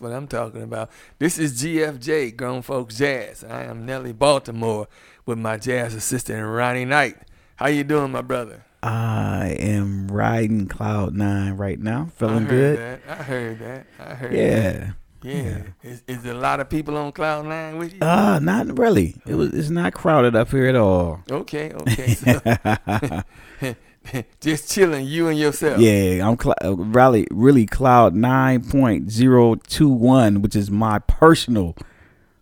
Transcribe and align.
Yeah, 0.00 0.08
yeah, 0.08 0.12
that's 0.12 0.12
what 0.12 0.12
I'm 0.12 0.26
talking 0.26 0.62
about. 0.62 0.90
This 1.18 1.38
is 1.38 1.62
GFJ, 1.62 2.36
Grown 2.36 2.62
Folks 2.62 2.96
Jazz. 2.98 3.44
I 3.44 3.64
am 3.64 3.84
Nellie 3.86 4.12
Baltimore 4.12 4.88
with 5.26 5.38
my 5.38 5.56
jazz 5.56 5.94
assistant 5.94 6.44
Ronnie 6.46 6.84
Knight. 6.84 7.16
How 7.56 7.68
you 7.68 7.84
doing, 7.84 8.10
my 8.12 8.22
brother? 8.22 8.64
I 8.82 9.56
am 9.58 10.08
riding 10.08 10.66
cloud 10.68 11.14
nine 11.14 11.56
right 11.56 11.78
now, 11.78 12.08
feeling 12.16 12.46
good. 12.46 12.78
I 12.78 12.82
heard 12.82 12.98
good. 12.98 12.98
That. 12.98 13.18
I 13.20 13.22
heard 13.24 13.58
that. 13.58 13.86
I 13.98 14.14
heard 14.14 14.32
Yeah. 14.32 14.72
that. 14.72 14.94
Yeah. 15.22 15.62
Is, 15.82 16.02
is 16.08 16.24
a 16.24 16.32
lot 16.32 16.60
of 16.60 16.70
people 16.70 16.96
on 16.96 17.12
Cloud 17.12 17.44
Nine 17.44 17.76
with 17.76 17.92
you? 17.92 17.98
Uh, 18.00 18.38
not 18.38 18.78
really. 18.78 19.16
It 19.26 19.34
was. 19.34 19.52
It's 19.52 19.68
not 19.68 19.92
crowded 19.92 20.34
up 20.34 20.48
here 20.50 20.64
at 20.66 20.76
all. 20.76 21.20
okay, 21.30 21.72
okay. 21.74 22.14
So, 22.14 22.40
just 24.40 24.70
chilling, 24.70 25.06
you 25.06 25.28
and 25.28 25.38
yourself. 25.38 25.80
Yeah, 25.80 26.28
I'm 26.28 26.38
cl- 26.38 26.54
uh, 26.64 26.76
really, 26.76 27.26
really 27.30 27.66
cloud 27.66 28.14
nine 28.14 28.64
point 28.64 29.10
zero 29.10 29.54
two 29.54 29.88
one, 29.88 30.42
which 30.42 30.56
is 30.56 30.70
my 30.70 30.98
personal 31.00 31.76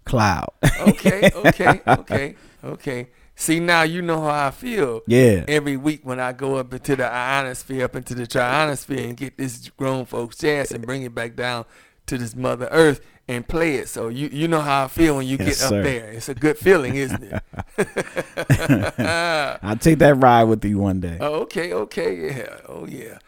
cloud. 0.05 0.53
Okay, 0.81 1.31
okay, 1.35 1.81
okay, 1.87 2.35
okay. 2.65 3.09
See, 3.35 3.61
now 3.61 3.83
you 3.83 4.03
know 4.03 4.21
how 4.23 4.49
I 4.49 4.51
feel. 4.51 5.03
yeah. 5.07 5.45
every 5.47 5.77
week 5.77 6.01
when 6.03 6.19
I 6.19 6.33
go 6.33 6.57
up 6.57 6.73
into 6.73 6.97
the 6.97 7.07
ionosphere, 7.07 7.85
up 7.85 7.95
into 7.95 8.15
the 8.17 8.27
trionosphere, 8.27 9.05
and 9.05 9.17
get 9.17 9.39
this 9.39 9.69
grown 9.77 10.07
folks 10.07 10.39
jazz 10.39 10.73
and 10.73 10.85
bring 10.85 11.03
it 11.03 11.15
back 11.15 11.37
down 11.37 11.65
to 12.07 12.19
this 12.19 12.35
Mother 12.35 12.69
Earth 12.73 13.01
and 13.29 13.47
play 13.47 13.77
it. 13.77 13.89
So 13.89 14.09
you 14.09 14.29
you 14.33 14.49
know 14.49 14.61
how 14.61 14.85
I 14.85 14.89
feel 14.89 15.17
when 15.17 15.27
you 15.27 15.39
Yes, 15.39 15.57
get 15.57 15.61
up 15.61 15.81
sir. 15.81 15.83
there. 15.83 16.11
It's 16.11 16.29
a 16.29 16.35
good 16.35 16.59
feeling, 16.59 16.97
isn't 16.97 17.23
it? 17.23 17.39
I'll 19.63 19.77
take 19.77 19.99
that 19.99 20.15
ride 20.17 20.45
with 20.45 20.65
you 20.65 20.79
one 20.79 21.01
day. 21.01 21.19
oh, 21.21 21.41
okay, 21.43 21.73
okay, 21.73 22.29
yeah, 22.29 22.61
oh 22.69 22.87
yeah. 22.87 23.19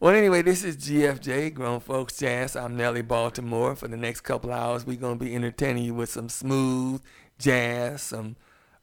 Well, 0.00 0.14
anyway, 0.14 0.42
this 0.42 0.62
is 0.64 0.76
GFJ, 0.76 1.50
Grown 1.50 1.80
Folks 1.80 2.18
Jazz. 2.18 2.54
I'm 2.56 2.76
Nellie 2.76 3.02
Baltimore. 3.02 3.74
For 3.76 3.88
the 3.88 3.96
next 3.96 4.20
couple 4.22 4.52
hours, 4.52 4.86
we're 4.86 4.96
gonna 4.98 5.16
be 5.16 5.34
entertaining 5.34 5.84
you 5.84 5.94
with 5.94 6.10
some 6.10 6.28
smooth 6.28 7.02
jazz, 7.38 8.02
some 8.02 8.36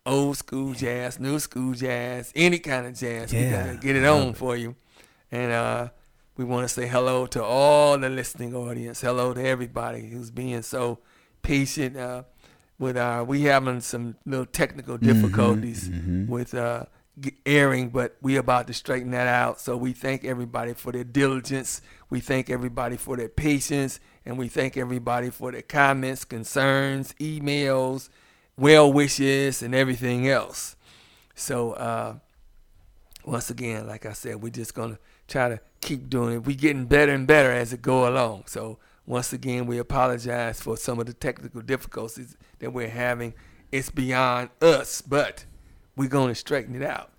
old 0.05 0.37
school 0.37 0.73
jazz, 0.73 1.19
new 1.19 1.39
school 1.39 1.73
jazz, 1.73 2.31
any 2.35 2.59
kind 2.59 2.87
of 2.87 2.95
jazz. 2.95 3.35
we 3.35 3.39
Yeah, 3.39 3.55
gotta 3.63 3.77
get 3.77 3.95
it 3.95 4.05
on 4.05 4.33
for 4.33 4.55
you. 4.57 4.75
And 5.31 5.51
uh, 5.51 5.89
we 6.35 6.43
want 6.43 6.67
to 6.67 6.69
say 6.69 6.87
hello 6.87 7.27
to 7.27 7.43
all 7.43 7.97
the 7.97 8.09
listening 8.09 8.55
audience. 8.55 9.01
Hello 9.01 9.33
to 9.33 9.45
everybody 9.45 10.07
who's 10.09 10.31
being 10.31 10.63
so 10.63 10.99
patient 11.43 11.95
uh, 11.95 12.23
with 12.79 12.97
our. 12.97 13.23
We 13.23 13.43
having 13.43 13.81
some 13.81 14.15
little 14.25 14.47
technical 14.47 14.97
difficulties 14.97 15.89
with 16.27 16.55
uh, 16.55 16.85
airing, 17.45 17.89
but 17.89 18.17
we 18.21 18.37
about 18.37 18.65
to 18.67 18.73
straighten 18.73 19.11
that 19.11 19.27
out. 19.27 19.61
So 19.61 19.77
we 19.77 19.93
thank 19.93 20.25
everybody 20.25 20.73
for 20.73 20.91
their 20.91 21.03
diligence. 21.03 21.81
We 22.09 22.19
thank 22.19 22.49
everybody 22.49 22.97
for 22.97 23.15
their 23.15 23.29
patience, 23.29 23.99
and 24.25 24.37
we 24.37 24.47
thank 24.47 24.75
everybody 24.75 25.29
for 25.29 25.51
their 25.51 25.61
comments, 25.61 26.25
concerns, 26.25 27.13
emails, 27.19 28.09
well 28.57 28.91
wishes, 28.91 29.61
and 29.61 29.75
everything 29.75 30.27
else. 30.27 30.75
So. 31.35 31.73
Uh, 31.73 32.15
once 33.25 33.49
again, 33.49 33.87
like 33.87 34.05
I 34.05 34.11
said, 34.13 34.41
we're 34.41 34.49
just 34.49 34.73
gonna 34.73 34.99
try 35.27 35.49
to 35.49 35.59
keep 35.83 36.09
doing 36.09 36.35
it. 36.35 36.45
We're 36.45 36.55
getting 36.57 36.85
better 36.85 37.13
and 37.13 37.27
better 37.27 37.51
as 37.51 37.73
it 37.73 37.81
go 37.81 38.07
along. 38.07 38.45
So 38.47 38.79
once 39.05 39.33
again, 39.33 39.65
we 39.65 39.77
apologize 39.77 40.61
for 40.61 40.77
some 40.77 40.99
of 40.99 41.05
the 41.05 41.13
technical 41.13 41.61
difficulties 41.61 42.35
that 42.59 42.71
we're 42.71 42.89
having. 42.89 43.33
It's 43.71 43.89
beyond 43.89 44.49
us, 44.61 45.01
but 45.01 45.45
we're 45.95 46.09
gonna 46.09 46.35
straighten 46.35 46.75
it 46.75 46.83
out. 46.83 47.09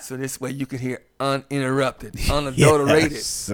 So 0.00 0.16
this 0.16 0.40
way 0.40 0.50
you 0.52 0.66
can 0.66 0.78
hear 0.78 1.02
uninterrupted, 1.18 2.14
unadulterated, 2.30 3.12
Yes. 3.12 3.52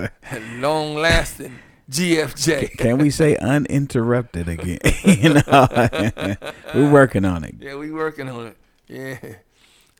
long 0.58 0.94
lasting 0.96 1.58
GFJ. 1.90 2.76
Can 2.76 2.98
we 2.98 3.08
say 3.10 3.36
uninterrupted 3.36 4.46
again? 4.48 4.78
you 5.04 5.34
know, 5.34 6.36
we're 6.74 6.90
working 6.92 7.24
on 7.24 7.44
it. 7.44 7.54
Yeah, 7.58 7.74
we're 7.76 7.94
working 7.94 8.28
on 8.28 8.48
it. 8.48 8.56
Yeah. 8.86 9.34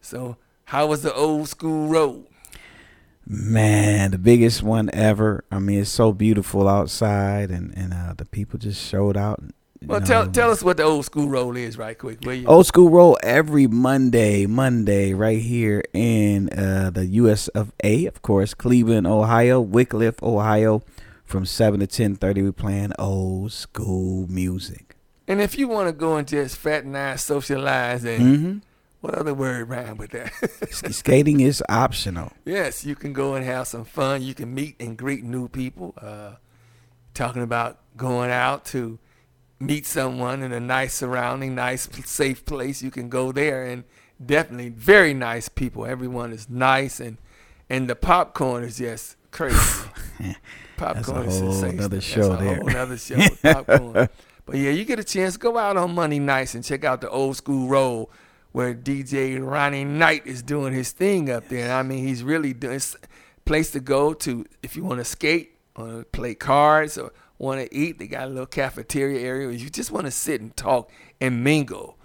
So 0.03 0.37
how 0.65 0.87
was 0.87 1.03
the 1.03 1.15
old 1.15 1.49
school 1.49 1.89
road? 1.89 2.27
Man, 3.33 4.11
the 4.11 4.19
biggest 4.19 4.61
one 4.61 4.91
ever. 4.93 5.45
I 5.53 5.61
mean, 5.61 5.83
it's 5.83 5.91
so 5.91 6.13
beautiful 6.13 6.69
outside, 6.69 7.53
and 7.53 7.73
and 7.77 7.95
uh, 7.95 8.15
the 8.17 8.25
people 8.25 8.59
just 8.59 8.85
showed 8.85 9.17
out. 9.17 9.41
Well, 9.87 10.01
tell 10.01 10.27
know. 10.27 10.33
tell 10.33 10.51
us 10.51 10.65
what 10.65 10.79
the 10.79 10.83
old 10.83 11.05
school 11.05 11.29
roll 11.29 11.57
is, 11.57 11.79
right 11.79 11.97
quick, 11.97 12.19
will 12.23 12.35
you? 12.35 12.49
Old 12.49 12.67
school 12.67 12.91
roll 12.91 13.17
every 13.23 13.69
Monday, 13.69 14.47
Monday 14.47 15.15
right 15.15 15.41
here 15.41 15.85
in 15.93 16.49
uh, 16.51 16.91
the 16.93 17.07
U.S. 17.07 17.47
of 17.49 17.71
A. 17.85 18.07
Of 18.07 18.21
course, 18.21 18.53
Cleveland, 18.53 19.07
Ohio, 19.07 19.65
Wickliffe, 19.65 20.21
Ohio, 20.25 20.83
from 21.25 21.47
seven 21.47 21.79
to 21.79 21.87
ten 21.87 22.17
thirty. 22.17 22.43
We 22.43 22.51
playing 22.51 22.95
old 22.99 23.53
school 23.53 24.27
music. 24.29 24.97
And 25.29 25.41
if 25.41 25.57
you 25.57 25.69
want 25.69 25.87
to 25.87 25.93
go 25.93 26.17
and 26.17 26.27
just 26.27 26.57
fraternize, 26.57 27.23
socialize, 27.23 28.05
and 28.05 28.23
hmm 28.37 28.59
what 29.01 29.15
other 29.15 29.35
word 29.35 29.69
rhyme 29.69 29.97
with 29.97 30.11
that? 30.11 30.33
Skating 30.93 31.41
is 31.41 31.63
optional. 31.69 32.33
yes, 32.45 32.85
you 32.85 32.95
can 32.95 33.13
go 33.13 33.35
and 33.35 33.45
have 33.45 33.67
some 33.67 33.85
fun. 33.85 34.23
You 34.23 34.35
can 34.35 34.55
meet 34.55 34.77
and 34.81 34.97
greet 34.97 35.25
new 35.25 35.49
people. 35.49 35.95
Uh, 36.01 36.33
talking 37.15 37.43
about 37.43 37.79
going 37.97 38.31
out 38.31 38.65
to 38.67 38.99
meet 39.59 39.87
someone 39.87 40.43
in 40.43 40.53
a 40.53 40.61
nice 40.61 40.95
surrounding, 40.95 41.55
nice, 41.55 41.89
safe 42.05 42.45
place. 42.45 42.83
You 42.83 42.91
can 42.91 43.09
go 43.09 43.33
there 43.33 43.65
and 43.65 43.85
definitely 44.25 44.71
very 44.71 45.15
nice 45.15 45.49
people. 45.49 45.87
Everyone 45.87 46.33
is 46.33 46.49
nice 46.49 47.01
and 47.01 47.19
and 47.69 47.89
the 47.89 47.95
popcorn 47.95 48.65
is 48.65 48.79
just 48.79 49.17
crazy. 49.31 49.57
popcorn 50.77 51.25
That's 51.25 51.37
a 51.37 51.37
is 51.37 51.41
whole 51.41 51.53
sensational. 51.53 51.73
nother 51.83 51.97
That's 51.97 52.07
show 52.07 52.33
a 52.33 52.37
there. 52.37 52.57
whole 52.57 52.65
nother 52.67 52.99
show. 52.99 53.17
with 53.17 53.43
popcorn. 53.43 54.09
But 54.47 54.57
yeah, 54.57 54.71
you 54.71 54.85
get 54.85 54.99
a 54.99 55.05
chance, 55.05 55.35
to 55.35 55.39
go 55.39 55.57
out 55.57 55.77
on 55.77 55.95
Monday 55.95 56.19
nights 56.19 56.55
and 56.55 56.65
check 56.65 56.85
out 56.85 57.01
the 57.01 57.09
old 57.11 57.37
school 57.37 57.69
roll 57.69 58.11
where 58.53 58.75
DJ 58.75 59.45
Ronnie 59.45 59.85
Knight 59.85 60.27
is 60.27 60.43
doing 60.43 60.73
his 60.73 60.93
thing 60.93 61.31
up 61.31 61.49
there. 61.49 61.73
I 61.75 61.83
mean, 61.83 62.07
he's 62.07 62.23
really 62.23 62.53
doing 62.53 62.77
it's 62.77 62.95
a 62.95 62.99
place 63.45 63.71
to 63.73 63.81
go 63.81 64.13
to 64.15 64.45
if 64.63 64.77
you 64.77 64.85
want 64.85 64.99
to 65.01 65.05
skate, 65.05 65.57
want 65.77 65.99
to 65.99 66.05
play 66.07 66.35
cards, 66.35 66.99
or 66.99 67.13
want 67.39 67.61
to 67.61 67.75
eat. 67.75 67.99
They 67.99 68.07
got 68.07 68.25
a 68.25 68.31
little 68.31 68.47
cafeteria 68.47 69.21
area 69.21 69.47
where 69.47 69.57
you 69.57 69.71
just 69.71 69.91
want 69.91 70.07
to 70.07 70.11
sit 70.11 70.41
and 70.41 70.57
talk 70.57 70.91
and 71.21 71.43
mingle. 71.45 71.97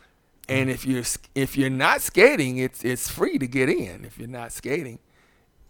And 0.48 0.70
if 0.70 0.86
you're 0.86 1.04
if 1.34 1.58
you're 1.58 1.72
not 1.72 2.02
skating, 2.02 2.58
it's 2.58 2.84
it's 2.86 3.10
free 3.10 3.38
to 3.40 3.48
get 3.48 3.68
in. 3.70 4.06
If 4.06 4.20
you're 4.20 4.28
not 4.28 4.52
skating, 4.52 5.00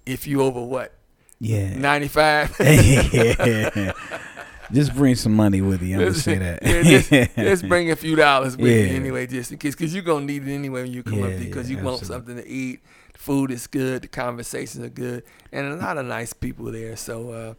if 0.05 0.27
you 0.27 0.41
over 0.41 0.61
what 0.61 0.93
Yeah. 1.39 1.77
ninety 1.77 2.09
five. 2.09 2.53
yeah. 2.59 3.93
Just 4.71 4.95
bring 4.95 5.15
some 5.15 5.33
money 5.35 5.61
with 5.61 5.81
you. 5.81 5.95
I'm 5.95 6.01
gonna 6.01 6.13
say 6.15 6.37
that. 6.39 6.59
yeah, 6.63 6.81
just, 6.83 7.09
just 7.35 7.67
bring 7.67 7.91
a 7.91 7.95
few 7.95 8.15
dollars 8.15 8.57
with 8.57 8.67
you 8.89 8.95
anyway, 8.95 9.27
just 9.27 9.51
in 9.51 9.57
case, 9.57 9.75
because 9.75 9.93
you're 9.93 10.03
gonna 10.03 10.25
need 10.25 10.47
it 10.47 10.53
anyway 10.53 10.83
when 10.83 10.91
you 10.91 11.03
come 11.03 11.23
up 11.23 11.29
Yeah, 11.31 11.35
there, 11.37 11.45
because 11.45 11.69
yeah, 11.69 11.77
you 11.77 11.83
want 11.83 12.05
something 12.05 12.35
to 12.37 12.47
eat. 12.47 12.81
The 13.13 13.19
food 13.19 13.51
is 13.51 13.67
good, 13.67 14.01
the 14.03 14.07
conversations 14.07 14.83
are 14.83 14.89
good, 14.89 15.23
and 15.51 15.67
a 15.67 15.75
lot 15.75 15.97
of 15.97 16.05
nice 16.05 16.33
people 16.33 16.65
there. 16.71 16.95
So, 16.95 17.31
uh, 17.31 17.53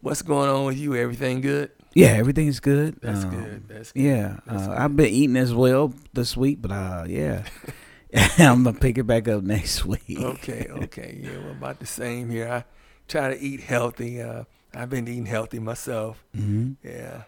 what's 0.00 0.22
going 0.22 0.48
on 0.48 0.64
with 0.66 0.78
you? 0.78 0.94
Everything 0.94 1.40
good? 1.40 1.70
yeah, 1.94 2.08
everything's 2.08 2.58
good. 2.60 2.96
That's 3.00 3.24
Um, 3.24 3.30
good. 3.30 3.68
That's 3.68 3.92
good. 3.92 4.02
Yeah, 4.02 4.36
That's 4.46 4.66
uh, 4.68 4.74
I've 4.78 4.96
been 4.96 5.06
eating 5.06 5.36
as 5.36 5.54
well 5.54 5.92
this 6.12 6.36
week, 6.36 6.60
but 6.62 6.70
uh, 6.72 7.04
yeah, 7.08 7.44
I'm 8.38 8.64
gonna 8.64 8.78
pick 8.78 8.96
it 8.98 9.04
back 9.04 9.28
up 9.28 9.42
next 9.42 9.84
week. 9.84 10.02
Okay, 10.18 10.66
okay, 10.70 11.18
yeah, 11.22 11.38
we're 11.38 11.50
about 11.52 11.80
the 11.80 11.86
same 11.86 12.30
here. 12.30 12.48
I 12.48 12.64
try 13.08 13.34
to 13.34 13.40
eat 13.40 13.60
healthy. 13.60 14.20
Uh, 14.22 14.44
I've 14.74 14.90
been 14.90 15.06
eating 15.08 15.26
healthy 15.26 15.58
myself. 15.58 16.22
hmm 16.34 16.72
Yeah, 16.82 17.24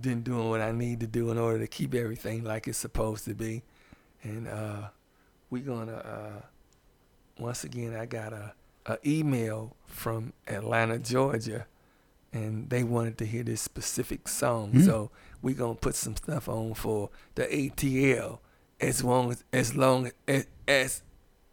been 0.00 0.22
doing 0.22 0.48
what 0.50 0.60
I 0.60 0.72
need 0.72 1.00
to 1.00 1.06
do 1.06 1.30
in 1.30 1.38
order 1.38 1.58
to 1.60 1.66
keep 1.66 1.94
everything 1.94 2.44
like 2.44 2.66
it's 2.68 2.78
supposed 2.78 3.24
to 3.26 3.34
be, 3.34 3.62
and 4.22 4.48
uh, 4.48 4.88
we 5.50 5.60
gonna 5.60 5.92
uh, 5.96 6.42
once 7.38 7.64
again. 7.64 7.94
I 7.94 8.06
got 8.06 8.32
a, 8.32 8.52
a 8.86 8.98
email 9.06 9.76
from 9.86 10.32
Atlanta, 10.48 10.98
Georgia, 10.98 11.66
and 12.32 12.68
they 12.70 12.82
wanted 12.84 13.18
to 13.18 13.26
hear 13.26 13.42
this 13.44 13.60
specific 13.60 14.28
song, 14.28 14.70
Hmm. 14.72 14.80
so 14.82 15.10
we're 15.42 15.54
gonna 15.54 15.74
put 15.74 15.94
some 15.94 16.16
stuff 16.16 16.48
on 16.48 16.74
for 16.74 17.10
the 17.34 17.44
ATL 17.44 18.38
as 18.80 19.04
long 19.04 19.30
as 19.30 19.44
as 19.52 19.76
long 19.76 20.10
as, 20.26 20.46
as 20.66 21.02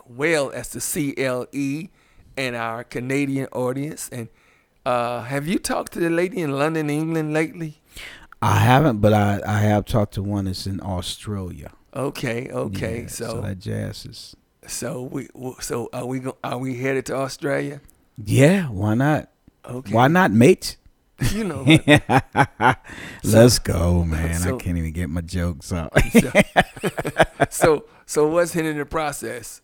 well 0.08 0.52
as 0.52 0.70
the 0.70 0.80
CLE 0.80 1.90
and 2.38 2.56
our 2.56 2.84
Canadian 2.84 3.48
audience 3.52 4.10
and. 4.12 4.30
Uh, 4.88 5.22
have 5.24 5.46
you 5.46 5.60
talked 5.60 5.92
to 5.92 6.00
the 6.00 6.10
lady 6.10 6.40
in 6.40 6.54
London, 6.54 6.90
England 6.90 7.34
lately? 7.34 7.82
I 8.42 8.60
haven't, 8.60 9.00
but 9.00 9.12
I 9.12 9.42
I 9.46 9.58
have 9.60 9.84
talked 9.84 10.14
to 10.14 10.24
one 10.24 10.46
that's 10.46 10.66
in 10.66 10.80
Australia. 10.80 11.72
Okay, 11.94 12.50
okay. 12.50 13.02
Yeah, 13.02 13.08
so, 13.08 13.42
that 13.42 13.60
jazz 13.60 14.06
is. 14.06 14.36
so 14.66 15.02
we, 15.02 15.28
so 15.60 15.90
are 15.92 16.06
we 16.06 16.20
go, 16.20 16.38
are 16.42 16.58
we 16.58 16.78
headed 16.78 17.06
to 17.08 17.16
Australia? 17.18 17.82
Yeah, 18.16 18.68
why 18.68 18.94
not? 18.94 19.30
Okay. 19.66 19.92
Why 19.94 20.08
not, 20.08 20.32
mate? 20.32 20.78
You 21.34 21.44
know? 21.44 21.66
Let's 23.26 23.60
go, 23.60 24.06
man. 24.06 24.40
so- 24.40 24.56
I 24.56 24.58
can't 24.58 24.78
even 24.78 24.94
get 24.94 25.10
my 25.10 25.20
jokes 25.20 25.74
out. 25.74 25.92
so, 26.12 26.32
so 27.50 27.86
so 28.06 28.28
what's 28.30 28.54
hindering 28.54 28.78
the 28.78 28.86
process? 28.86 29.62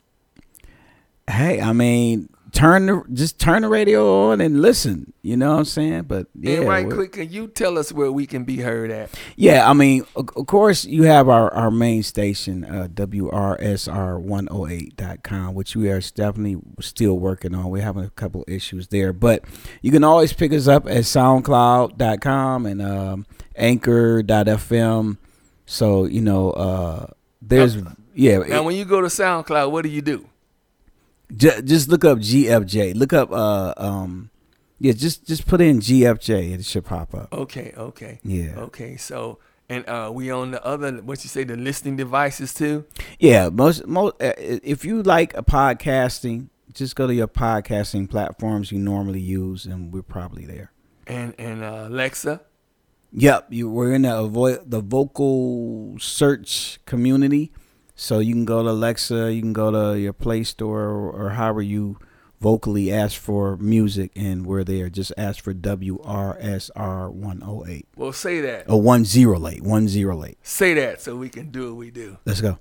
hey, 1.29 1.61
I 1.61 1.71
mean, 1.71 2.27
turn 2.53 2.85
the 2.85 3.03
just 3.11 3.39
turn 3.39 3.63
the 3.63 3.67
radio 3.67 4.29
on 4.29 4.39
and 4.39 4.61
listen. 4.61 5.11
You 5.21 5.35
know 5.35 5.51
what 5.53 5.59
I'm 5.59 5.65
saying? 5.65 6.03
But 6.03 6.27
yeah, 6.39 6.57
and 6.57 6.67
right 6.67 6.89
quick, 6.89 7.11
can 7.13 7.29
you 7.29 7.47
tell 7.47 7.77
us 7.77 7.91
where 7.91 8.11
we 8.11 8.25
can 8.25 8.45
be 8.45 8.57
heard 8.57 8.91
at? 8.91 9.09
Yeah, 9.35 9.69
I 9.69 9.73
mean, 9.73 10.05
of, 10.15 10.29
of 10.35 10.47
course, 10.47 10.85
you 10.85 11.03
have 11.03 11.29
our, 11.29 11.53
our 11.53 11.71
main 11.71 12.03
station, 12.03 12.63
uh, 12.63 12.87
WRSR108.com, 12.93 15.55
which 15.55 15.75
we 15.75 15.89
are 15.89 15.99
definitely 16.01 16.61
still 16.79 17.19
working 17.19 17.55
on. 17.55 17.69
We're 17.69 17.81
having 17.81 18.05
a 18.05 18.09
couple 18.11 18.45
issues 18.47 18.87
there, 18.87 19.11
but 19.13 19.43
you 19.81 19.91
can 19.91 20.03
always 20.03 20.33
pick 20.33 20.51
us 20.53 20.67
up 20.67 20.85
at 20.87 21.03
SoundCloud.com 21.03 22.65
and 22.65 22.81
um, 22.81 23.25
Anchor.fm. 23.55 25.17
So, 25.65 26.05
you 26.05 26.21
know, 26.21 26.51
uh, 26.51 27.07
there's, 27.41 27.77
yeah, 28.13 28.39
Now, 28.39 28.63
when 28.63 28.75
you 28.75 28.83
go 28.85 29.01
to 29.01 29.07
SoundCloud, 29.07 29.71
what 29.71 29.83
do 29.83 29.89
you 29.89 30.01
do? 30.01 30.27
Ju- 31.35 31.61
just 31.63 31.89
look 31.89 32.05
up 32.05 32.19
GFJ. 32.19 32.95
Look 32.95 33.13
up, 33.13 33.31
uh, 33.31 33.73
um, 33.77 34.29
yeah, 34.79 34.93
just 34.93 35.25
just 35.25 35.45
put 35.47 35.61
in 35.61 35.79
GFJ. 35.79 36.53
It 36.53 36.65
should 36.65 36.85
pop 36.85 37.13
up. 37.13 37.33
Okay, 37.33 37.73
okay, 37.77 38.19
Yeah. 38.23 38.55
okay. 38.57 38.97
So, 38.97 39.39
and 39.69 39.87
uh, 39.87 40.11
we 40.13 40.29
on 40.31 40.51
the 40.51 40.63
other, 40.65 40.91
what 41.01 41.23
you 41.23 41.29
say, 41.29 41.43
the 41.43 41.55
listening 41.55 41.95
devices 41.95 42.53
too. 42.53 42.85
Yeah, 43.19 43.49
most 43.49 43.87
most 43.87 44.15
uh, 44.21 44.33
if 44.37 44.83
you 44.85 45.01
like 45.03 45.35
a 45.37 45.43
podcasting, 45.43 46.49
just 46.73 46.95
go 46.95 47.07
to 47.07 47.13
your 47.13 47.27
podcasting 47.27 48.09
platforms 48.09 48.71
you 48.71 48.79
normally 48.79 49.21
use, 49.21 49.65
and 49.65 49.93
we're 49.93 50.01
probably 50.03 50.45
there. 50.45 50.71
and 51.07 51.33
and 51.37 51.63
uh, 51.63 51.85
Alexa. 51.87 52.41
Yep, 53.15 53.47
you 53.53 53.69
we're 53.69 53.93
in 53.93 54.01
the 54.01 54.17
avoid 54.17 54.69
the 54.71 54.81
vocal 54.81 55.95
search 55.99 56.79
community, 56.87 57.51
so 57.95 58.19
you 58.19 58.33
can 58.33 58.45
go 58.45 58.63
to 58.63 58.69
Alexa, 58.69 59.33
you 59.33 59.41
can 59.41 59.53
go 59.53 59.71
to 59.71 59.99
your 59.99 60.13
Play 60.13 60.43
Store 60.43 60.81
or, 60.83 61.11
or 61.11 61.29
however 61.31 61.61
you 61.61 61.97
vocally 62.41 62.91
ask 62.91 63.19
for 63.19 63.55
music, 63.57 64.11
and 64.15 64.45
we're 64.45 64.63
there. 64.65 64.89
Just 64.89 65.13
ask 65.17 65.41
for 65.43 65.53
WRSR 65.53 67.09
one 67.11 67.39
hundred 67.41 67.69
eight 67.69 67.87
Well, 67.95 68.11
say 68.11 68.41
that. 68.41 68.69
or 68.69 68.81
one 68.81 69.05
zero 69.05 69.47
eight 69.47 69.61
one 69.63 69.87
zero 69.87 70.23
eight. 70.25 70.37
Say 70.43 70.73
that 70.73 71.01
so 71.01 71.15
we 71.15 71.29
can 71.29 71.51
do 71.51 71.69
what 71.69 71.77
we 71.77 71.91
do. 71.91 72.17
Let's 72.25 72.41
go. 72.41 72.59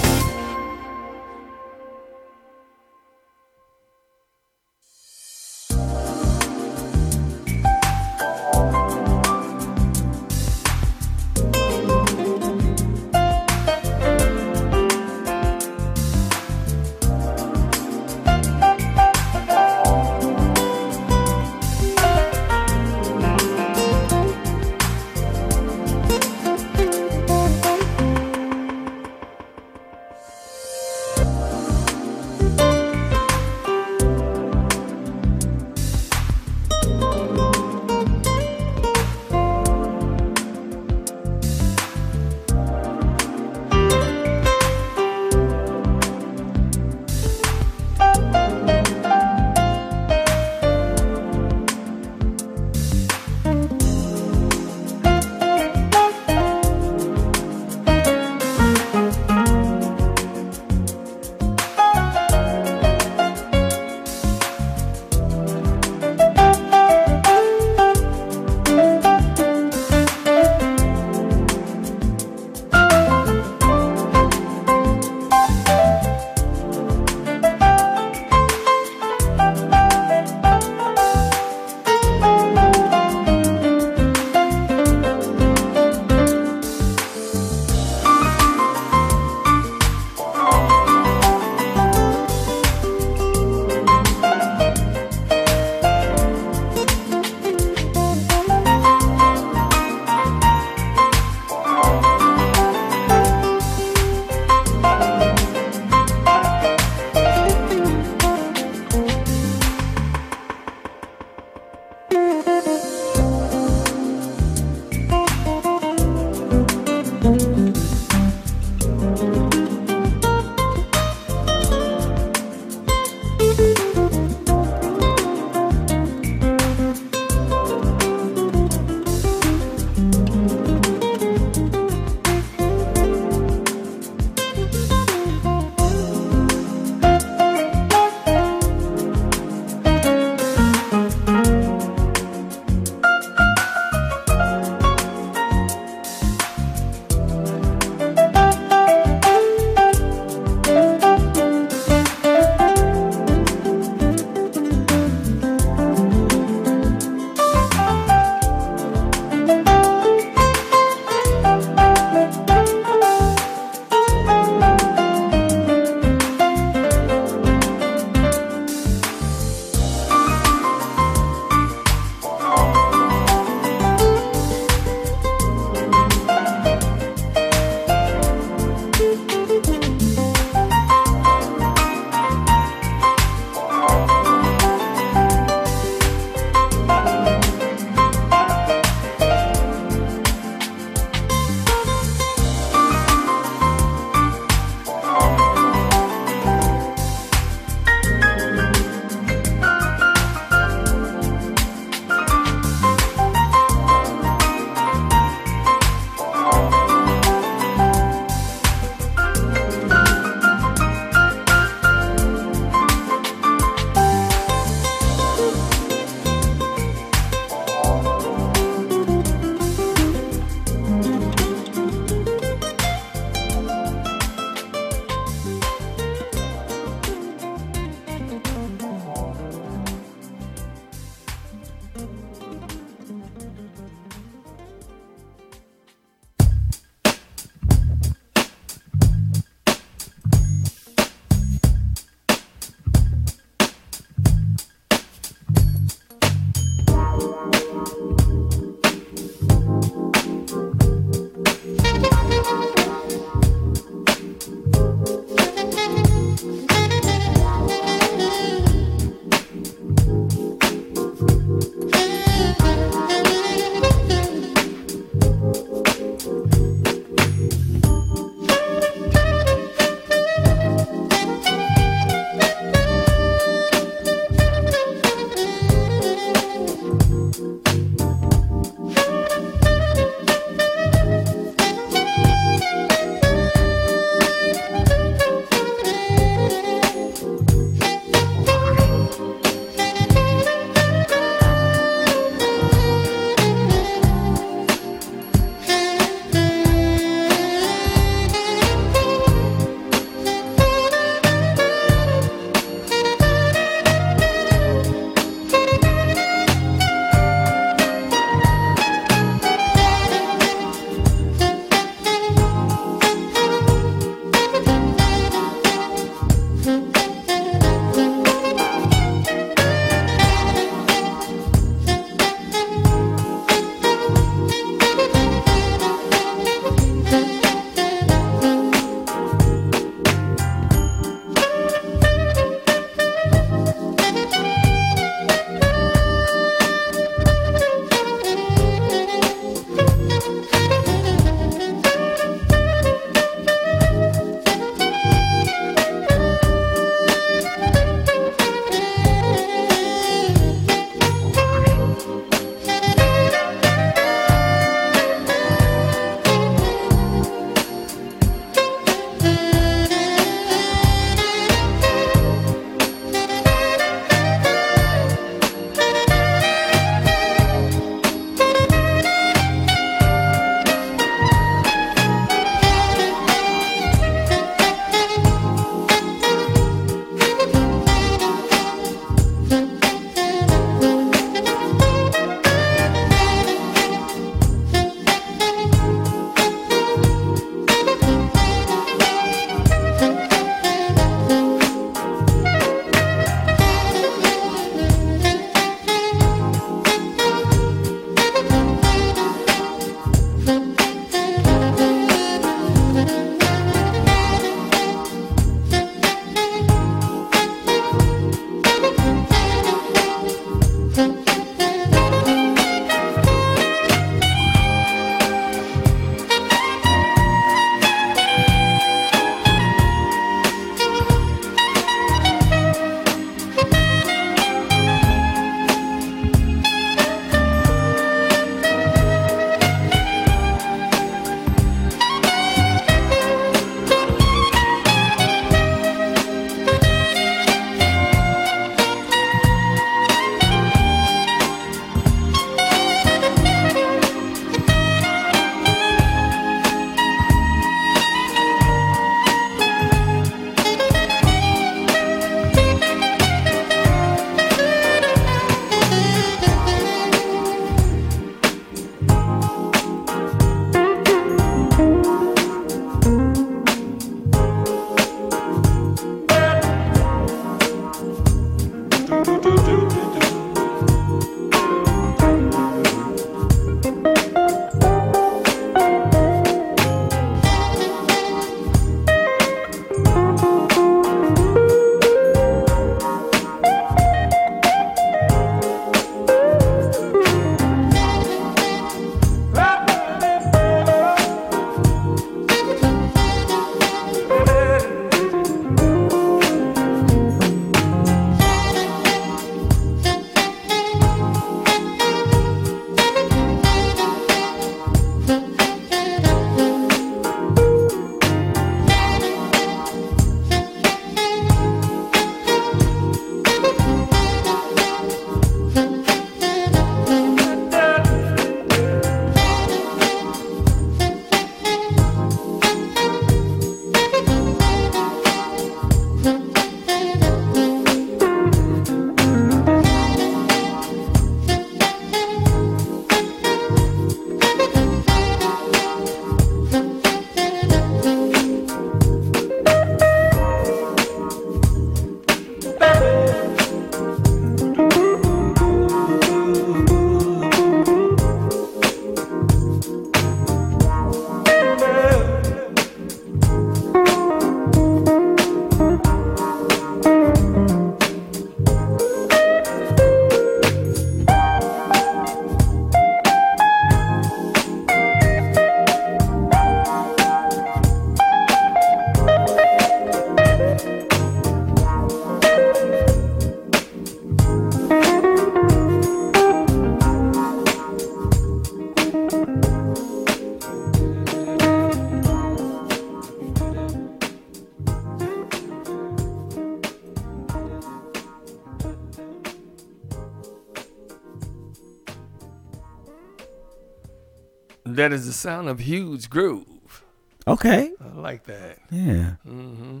That 595.06 595.12
is 595.12 595.24
the 595.24 595.32
sound 595.32 595.68
of 595.68 595.78
huge 595.78 596.28
groove. 596.28 597.04
Okay. 597.46 597.92
I 598.00 598.18
like 598.18 598.42
that. 598.46 598.78
Yeah. 598.90 599.34
Mm-hmm. 599.46 600.00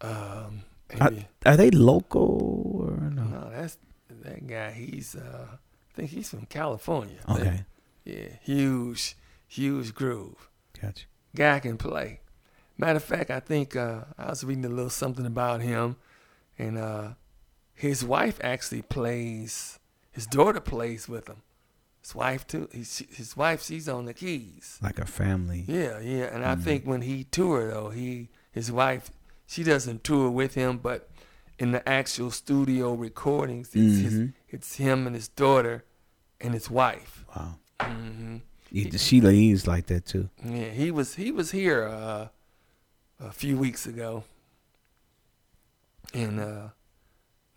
Um, 0.00 0.62
Are, 1.00 1.10
are 1.44 1.56
they 1.56 1.70
local 1.70 2.86
or 2.88 3.10
no? 3.10 3.24
no, 3.24 3.50
that's 3.50 3.78
that 4.08 4.46
guy. 4.46 4.70
He's 4.70 5.16
uh, 5.16 5.48
I 5.50 5.92
think 5.92 6.10
he's 6.10 6.28
from 6.30 6.46
California. 6.46 7.16
Okay. 7.28 7.64
Yeah, 8.04 8.28
huge, 8.42 9.16
huge 9.48 9.92
groove. 9.92 10.48
Gotcha. 10.80 11.06
Guy 11.34 11.58
can 11.58 11.76
play. 11.76 12.20
Matter 12.76 12.98
of 12.98 13.02
fact, 13.02 13.32
I 13.32 13.40
think 13.40 13.74
uh, 13.74 14.02
I 14.16 14.30
was 14.30 14.44
reading 14.44 14.66
a 14.66 14.68
little 14.68 14.88
something 14.88 15.26
about 15.26 15.62
him, 15.62 15.96
and 16.56 16.78
uh, 16.78 17.08
his 17.74 18.04
wife 18.04 18.38
actually 18.44 18.82
plays. 18.82 19.80
His 20.12 20.28
daughter 20.28 20.60
plays 20.60 21.08
with 21.08 21.26
him. 21.26 21.42
His 22.08 22.14
wife 22.14 22.46
too. 22.46 22.70
His, 22.72 23.04
his 23.10 23.36
wife, 23.36 23.62
she's 23.62 23.86
on 23.86 24.06
the 24.06 24.14
keys. 24.14 24.78
Like 24.80 24.98
a 24.98 25.04
family. 25.04 25.64
Yeah, 25.68 25.98
yeah. 26.00 26.34
And 26.34 26.42
I 26.42 26.54
Mhm. 26.54 26.62
think 26.64 26.84
when 26.86 27.02
he 27.02 27.24
toured 27.24 27.70
though, 27.70 27.90
he 27.90 28.30
his 28.50 28.72
wife, 28.72 29.10
she 29.46 29.62
doesn't 29.62 30.04
tour 30.04 30.30
with 30.30 30.54
him, 30.54 30.78
but 30.78 31.10
in 31.58 31.72
the 31.72 31.86
actual 31.86 32.30
studio 32.30 32.94
recordings, 32.94 33.68
it's 33.74 33.98
his, 33.98 34.14
Mhm. 34.14 34.32
it's 34.48 34.76
him 34.76 35.06
and 35.06 35.14
his 35.14 35.28
daughter, 35.28 35.84
and 36.40 36.54
his 36.54 36.70
wife. 36.70 37.26
Wow. 37.36 37.58
hmm 37.82 38.38
Yeah, 38.70 38.96
Sheila 38.96 39.30
E's 39.32 39.66
like 39.66 39.86
that 39.88 40.06
too. 40.06 40.30
Yeah, 40.42 40.70
he 40.70 40.90
was 40.90 41.16
he 41.16 41.30
was 41.30 41.50
here 41.50 41.84
uh, 41.84 42.28
a 43.20 43.32
few 43.32 43.58
weeks 43.58 43.86
ago, 43.86 44.24
and 46.14 46.40
uh, 46.40 46.68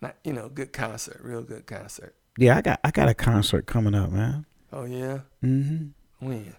not 0.02 0.16
you 0.24 0.34
know 0.34 0.50
good 0.50 0.74
concert, 0.74 1.20
real 1.22 1.42
good 1.42 1.64
concert. 1.66 2.14
Yeah, 2.38 2.56
I 2.56 2.62
got 2.62 2.80
I 2.82 2.90
got 2.90 3.08
a 3.08 3.14
concert 3.14 3.66
coming 3.66 3.94
up, 3.94 4.10
man. 4.10 4.46
Oh 4.72 4.84
yeah, 4.84 5.20
Mm-hmm. 5.44 6.26
when? 6.26 6.54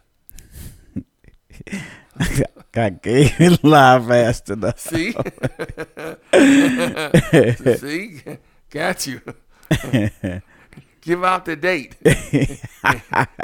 got 2.71 3.01
gay 3.01 3.33
live 3.63 4.07
fast 4.07 4.49
enough. 4.49 4.79
See, 4.79 5.11
see, 7.77 8.21
got 8.69 9.07
you. 9.07 9.21
Give 11.01 11.23
out 11.25 11.43
the 11.43 11.57
date 11.57 11.97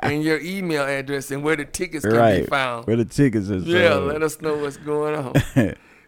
and 0.02 0.24
your 0.24 0.40
email 0.40 0.84
address 0.84 1.30
and 1.30 1.44
where 1.44 1.58
the 1.58 1.66
tickets 1.66 2.06
can 2.06 2.42
be 2.42 2.48
found. 2.48 2.88
Where 2.88 2.96
the 2.96 3.04
tickets 3.06 3.50
is. 3.50 3.66
Yeah, 3.66 3.96
let 3.96 4.24
us 4.24 4.40
know 4.40 4.56
what's 4.56 4.78
going 4.78 5.16
on. 5.16 5.34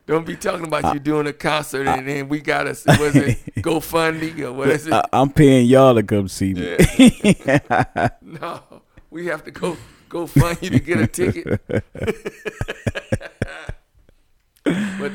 Don't 0.07 0.25
be 0.25 0.35
talking 0.35 0.65
about 0.67 0.93
you 0.93 0.99
doing 0.99 1.27
a 1.27 1.33
concert 1.33 1.87
and 1.87 2.07
then 2.07 2.27
we 2.27 2.39
got 2.41 2.67
us. 2.67 2.85
Was 2.85 3.15
it 3.15 3.37
GoFundMe 3.57 4.39
or 4.41 4.51
what 4.53 4.69
is 4.69 4.87
it? 4.87 4.93
I, 4.93 5.03
I'm 5.13 5.29
paying 5.31 5.67
y'all 5.67 5.95
to 5.95 6.03
come 6.03 6.27
see 6.27 6.53
me. 6.53 6.77
no, 8.21 8.61
we 9.09 9.27
have 9.27 9.43
to 9.45 9.51
go 9.51 9.77
go 10.09 10.27
fund 10.27 10.57
you 10.61 10.69
to 10.71 10.79
get 10.79 10.99
a 10.99 11.07
ticket. 11.07 11.61
but 14.63 15.11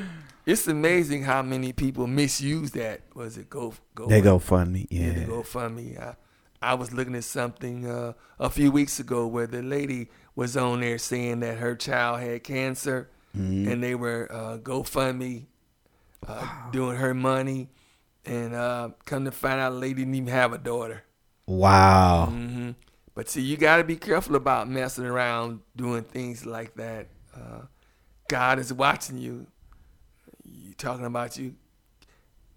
it's 0.47 0.67
amazing 0.69 1.25
how 1.25 1.43
many 1.43 1.73
people 1.73 2.07
misuse 2.07 2.71
that. 2.73 3.03
Was 3.15 3.37
it 3.37 3.51
go 3.51 3.75
go? 3.95 4.07
they 4.07 4.21
go 4.21 4.39
fund 4.39 4.73
me. 4.73 4.87
Yeah, 4.91 5.07
Yeah. 5.09 5.13
the 5.13 5.25
GoFundMe. 5.27 6.01
I, 6.01 6.15
I 6.63 6.75
was 6.75 6.93
looking 6.93 7.15
at 7.15 7.25
something 7.25 7.87
uh, 7.87 8.15
a 8.39 8.49
few 8.49 8.71
weeks 8.73 8.99
ago 8.99 9.27
where 9.27 9.47
the 9.47 9.63
lady 9.63 10.09
was 10.35 10.57
on 10.57 10.81
there 10.81 10.99
saying 10.99 11.41
that 11.41 11.59
her 11.59 11.75
child 11.75 12.21
had 12.21 12.45
cancer, 12.45 13.11
Mhm. 13.37 13.71
and 13.71 13.83
they 13.83 13.95
were 13.95 14.29
uh, 14.31 14.59
GoFundMe 14.59 15.47
uh, 16.27 16.71
doing 16.71 16.97
her 16.97 17.13
money, 17.15 17.69
and 18.25 18.55
uh, 18.55 18.91
come 19.05 19.25
to 19.27 19.31
find 19.31 19.61
out, 19.61 19.71
the 19.71 19.79
lady 19.79 19.95
didn't 19.95 20.15
even 20.15 20.29
have 20.33 20.53
a 20.53 20.59
daughter. 20.59 21.05
Wow. 21.47 22.27
hmm 22.27 22.71
But 23.15 23.29
see, 23.29 23.43
you 23.43 23.57
got 23.57 23.77
to 23.77 23.85
be 23.85 23.97
careful 23.97 24.35
about 24.37 24.69
messing 24.69 25.05
around 25.05 25.61
doing 25.77 26.03
things 26.03 26.45
like 26.45 26.75
that. 26.77 27.09
Uh, 27.35 27.63
God 28.29 28.59
is 28.59 28.73
watching 28.73 29.19
you. 29.19 29.47
You 30.45 30.75
talking 30.75 31.05
about 31.07 31.37
you. 31.39 31.55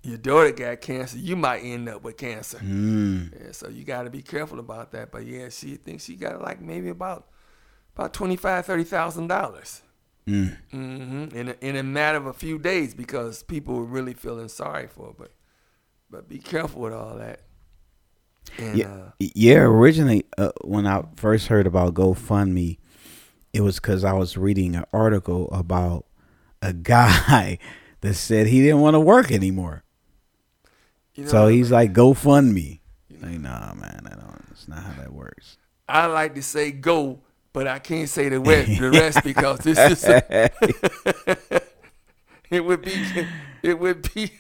Your 0.02 0.18
daughter 0.18 0.52
got 0.52 0.80
cancer. 0.82 1.18
You 1.18 1.36
might 1.36 1.60
end 1.60 1.90
up 1.90 2.04
with 2.04 2.16
cancer. 2.18 2.58
Mm. 2.60 3.34
Yeah, 3.38 3.52
so 3.52 3.68
you 3.68 3.84
got 3.84 4.04
to 4.04 4.10
be 4.10 4.22
careful 4.22 4.60
about 4.60 4.92
that. 4.94 5.12
But 5.12 5.26
yeah, 5.26 5.50
she 5.50 5.76
thinks 5.76 6.06
she 6.06 6.16
got 6.16 6.42
like 6.42 6.62
maybe 6.62 6.90
about 6.90 7.28
about 7.96 8.14
twenty 8.14 8.38
five, 8.38 8.66
thirty 8.66 8.86
thousand 8.86 9.28
dollars. 9.28 9.82
Mm. 10.30 10.58
Mm-hmm. 10.74 11.36
In 11.38 11.50
a, 11.50 11.56
in 11.62 11.76
a 11.76 11.84
matter 11.84 12.18
of 12.18 12.26
a 12.28 12.34
few 12.34 12.60
days 12.60 12.94
because 12.94 13.42
people 13.44 13.76
were 13.76 13.84
really 13.86 14.14
feeling 14.14 14.48
sorry 14.48 14.88
for 14.88 15.08
her. 15.08 15.14
But 15.18 15.32
but 16.10 16.28
be 16.30 16.38
careful 16.40 16.82
with 16.82 16.94
all 16.94 17.16
that. 17.18 17.42
And 18.58 18.78
Yeah. 18.78 18.92
uh, 18.94 19.12
Yeah, 19.20 19.60
originally 19.62 20.26
uh, 20.38 20.52
when 20.64 20.86
I 20.88 21.04
first 21.16 21.48
heard 21.48 21.68
about 21.68 21.94
GoFundMe, 21.94 22.78
it 23.54 23.62
was 23.62 23.76
because 23.80 24.04
I 24.04 24.14
was 24.14 24.38
reading 24.38 24.76
an 24.76 24.86
article 24.94 25.50
about 25.52 26.06
a 26.62 26.74
guy 26.94 27.58
that 28.02 28.14
said 28.16 28.48
he 28.48 28.62
didn't 28.62 28.82
want 28.82 28.96
to 28.96 29.00
work 29.00 29.32
anymore. 29.32 29.84
you 31.16 31.24
know, 31.26 31.30
so 31.30 31.48
he's 31.48 31.72
like, 31.72 31.94
GoFundMe. 31.94 32.80
Like, 33.22 33.40
nah, 33.40 33.74
man, 33.74 34.02
I 34.06 34.16
don't. 34.16 34.48
That's 34.48 34.68
not 34.68 34.84
how 34.84 34.94
that 35.02 35.14
works. 35.14 35.58
I 35.88 36.06
like 36.06 36.36
to 36.36 36.42
say 36.44 36.72
go, 36.72 37.20
but 37.60 37.68
I 37.68 37.80
can't 37.80 38.08
say 38.08 38.30
the 38.30 38.40
rest, 38.52 38.80
the 38.80 38.90
rest 38.90 39.22
because 39.22 39.60
this 39.60 39.78
is 39.78 40.06
it 42.50 42.64
would 42.64 42.82
be 42.82 43.28
it 43.62 43.78
would 43.78 44.14
be 44.14 44.32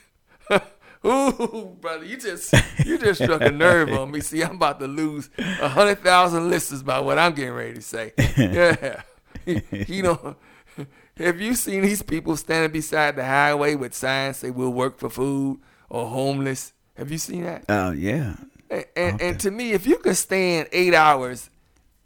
ooh 1.06 1.76
brother 1.82 2.06
you 2.06 2.16
just 2.16 2.54
you 2.86 2.98
just 2.98 3.22
struck 3.22 3.42
a 3.42 3.52
nerve 3.52 3.92
on 3.92 4.10
me. 4.10 4.22
See 4.22 4.42
i'm 4.42 4.56
about 4.56 4.80
to 4.80 4.88
lose 4.88 5.30
a 5.38 5.68
hundred 5.68 6.00
thousand 6.00 6.50
listeners 6.50 6.82
by 6.82 7.02
what 7.02 7.20
i'm 7.20 7.34
getting 7.34 7.52
ready 7.52 7.74
to 7.74 7.82
say. 7.82 8.14
Yeah. 8.38 9.02
You 9.46 10.04
know 10.04 10.38
have 11.18 11.42
you 11.42 11.56
seen 11.56 11.82
these 11.82 12.02
people 12.02 12.38
standing 12.38 12.72
beside 12.72 13.18
the 13.18 13.26
highway 13.26 13.76
with 13.76 13.94
signs 13.94 14.38
say 14.38 14.50
we'll 14.50 14.72
work 14.72 14.98
for 14.98 15.10
food 15.10 15.60
or 15.90 16.08
homeless? 16.08 16.72
Have 16.96 17.12
you 17.12 17.18
seen 17.18 17.44
that? 17.44 17.66
Oh 17.68 17.92
yeah, 17.92 18.38
and, 18.70 18.86
and, 18.96 19.22
and 19.22 19.38
to 19.42 19.52
me, 19.52 19.74
if 19.74 19.86
you 19.86 19.98
can 19.98 20.16
stand 20.16 20.70
eight 20.72 20.94
hours 20.94 21.50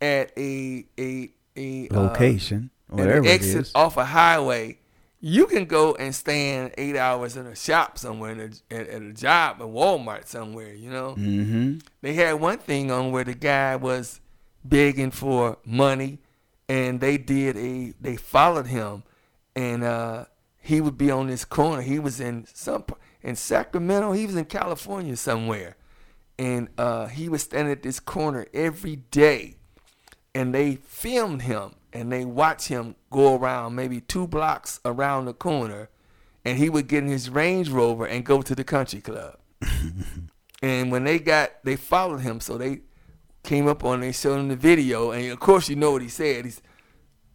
at 0.04 0.32
a 0.38 0.86
a 1.00 1.30
a 1.56 1.88
uh, 1.90 2.02
location, 2.02 2.70
at 2.92 2.96
whatever 2.98 3.26
exit 3.28 3.62
is. 3.62 3.72
off 3.74 3.96
a 3.98 4.06
highway, 4.06 4.78
you 5.20 5.46
can 5.48 5.66
go 5.66 5.96
and 5.96 6.14
stand 6.14 6.74
eight 6.78 6.96
hours 6.98 7.38
in 7.38 7.46
a 7.48 7.56
shop 7.56 7.98
somewhere, 7.98 8.32
in 8.32 8.40
a, 8.40 8.74
at, 8.76 8.88
at 8.88 9.02
a 9.02 9.14
job 9.14 9.58
at 9.62 9.68
Walmart 9.68 10.28
somewhere. 10.28 10.74
You 10.74 10.90
know, 10.92 11.16
Mm-hmm. 11.18 11.78
they 12.02 12.14
had 12.14 12.34
one 12.34 12.58
thing 12.58 12.92
on 12.92 13.12
where 13.12 13.24
the 13.24 13.34
guy 13.36 13.76
was 13.76 14.20
begging 14.66 15.12
for 15.12 15.58
money, 15.66 16.20
and 16.68 17.00
they 17.00 17.18
did 17.18 17.56
a 17.58 17.94
they 18.02 18.16
followed 18.16 18.68
him, 18.68 19.04
and 19.56 19.84
uh, 19.84 20.26
he 20.60 20.82
would 20.82 20.98
be 20.98 21.12
on 21.12 21.28
this 21.28 21.46
corner. 21.46 21.82
He 21.82 22.00
was 22.00 22.20
in 22.20 22.46
some 22.54 22.84
in 23.22 23.36
Sacramento. 23.36 24.12
He 24.12 24.26
was 24.26 24.36
in 24.36 24.46
California 24.46 25.16
somewhere, 25.16 25.76
and 26.40 26.68
uh, 26.78 27.08
he 27.08 27.30
was 27.30 27.42
standing 27.44 27.72
at 27.72 27.84
this 27.84 28.00
corner 28.00 28.48
every 28.54 28.98
day, 28.98 29.56
and 30.36 30.54
they 30.54 30.76
filmed 30.76 31.44
him 31.44 31.76
and 31.92 32.12
they 32.12 32.26
watched 32.26 32.68
him 32.70 32.96
go 33.12 33.36
around 33.38 33.76
maybe 33.76 34.02
two 34.02 34.28
blocks 34.28 34.80
around 34.84 35.26
the 35.26 35.34
corner, 35.34 35.90
and 36.44 36.58
he 36.58 36.70
would 36.70 36.88
get 36.88 37.04
in 37.04 37.10
his 37.10 37.30
Range 37.30 37.70
Rover 37.70 38.06
and 38.06 38.26
go 38.26 38.42
to 38.42 38.56
the 38.56 38.64
country 38.64 39.02
club. 39.02 39.38
And 40.62 40.94
when 40.94 41.04
they 41.04 41.20
got, 41.20 41.52
they 41.66 41.76
followed 41.76 42.22
him, 42.22 42.40
so 42.40 42.58
they 42.58 42.84
came 43.44 43.68
up 43.68 43.84
on, 43.84 44.00
they 44.00 44.14
showed 44.14 44.40
him 44.40 44.48
the 44.48 44.56
video, 44.56 45.12
and 45.12 45.30
of 45.30 45.38
course 45.42 45.68
you 45.68 45.76
know 45.76 45.92
what 45.92 46.02
he 46.02 46.08
said. 46.08 46.46
He's, 46.46 46.62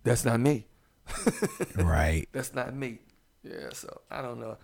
"That's 0.02 0.24
not 0.24 0.40
me. 0.40 0.66
Right. 1.76 2.26
That's 2.32 2.54
not 2.54 2.74
me." 2.74 3.00
Yeah, 3.42 3.68
so 3.74 4.00
I 4.10 4.22
don't 4.22 4.40
know. 4.40 4.56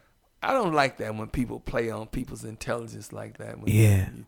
I 0.42 0.54
don't 0.54 0.72
like 0.72 0.96
that 0.98 1.14
when 1.14 1.28
people 1.28 1.60
play 1.60 1.90
on 1.90 2.06
people's 2.06 2.44
intelligence 2.44 3.12
like 3.12 3.36
that. 3.36 3.58
When 3.60 3.70
Yeah. 3.70 4.08
you- 4.16 4.26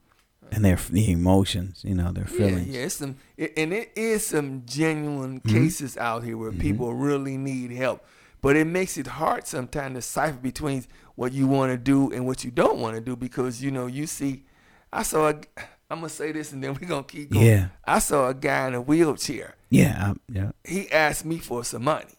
And 0.53 0.65
their 0.65 0.77
the 0.77 1.11
emotions, 1.11 1.83
you 1.85 1.95
know, 1.95 2.13
their 2.13 2.25
feelings. 2.25 2.69
yeah, 2.69 2.83
it's 2.83 2.95
some, 2.97 3.17
it, 3.37 3.53
and 3.57 3.73
it 3.73 3.93
is 3.97 4.27
some 4.27 4.63
genuine 4.65 5.41
Mhm. 5.41 5.51
cases 5.51 5.97
out 5.97 6.25
here 6.25 6.37
where 6.39 6.53
people 6.53 6.95
really 6.95 7.37
need 7.37 7.73
help. 7.73 8.05
But 8.41 8.57
it 8.57 8.67
makes 8.67 8.97
it 8.97 9.07
hard 9.07 9.47
sometimes 9.47 9.95
to 9.97 10.03
cipher 10.03 10.39
between 10.39 10.85
what 11.17 11.33
you 11.33 11.47
want 11.47 11.73
to 11.73 11.79
do 11.79 12.13
and 12.13 12.27
what 12.27 12.45
you 12.45 12.51
don't 12.51 12.79
want 12.79 12.95
to 12.95 13.01
do 13.01 13.17
because 13.17 13.63
you 13.63 13.71
know 13.71 13.87
you 13.87 14.07
see. 14.07 14.45
I 14.93 15.03
saw. 15.03 15.29
A, 15.31 15.35
I'm 15.91 15.99
gonna 15.99 16.09
say 16.09 16.33
this 16.33 16.53
and 16.53 16.63
then 16.65 16.75
we're 16.81 16.89
gonna 16.89 17.05
keep 17.05 17.31
going. 17.31 17.47
Yeah. 17.47 17.69
I 17.85 18.01
saw 18.01 18.29
a 18.29 18.35
guy 18.35 18.67
in 18.69 18.75
a 18.75 18.81
wheelchair. 18.81 19.55
Yeah. 19.71 20.13
I, 20.13 20.33
yeah. 20.33 20.51
He 20.65 20.91
asked 20.91 21.25
me 21.25 21.39
for 21.39 21.63
some 21.65 21.85
money, 21.85 22.15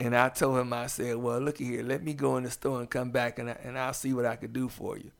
and 0.00 0.16
I 0.16 0.28
told 0.30 0.58
him 0.58 0.72
I 0.72 0.86
said, 0.86 1.16
"Well, 1.16 1.38
look 1.40 1.58
here, 1.58 1.82
let 1.82 2.02
me 2.02 2.14
go 2.14 2.36
in 2.36 2.44
the 2.44 2.50
store 2.50 2.80
and 2.80 2.88
come 2.88 3.10
back 3.10 3.38
and 3.38 3.50
I, 3.50 3.56
and 3.64 3.78
I'll 3.78 3.92
see 3.94 4.12
what 4.14 4.24
I 4.26 4.36
could 4.36 4.52
do 4.52 4.68
for 4.68 4.96
you." 4.98 5.10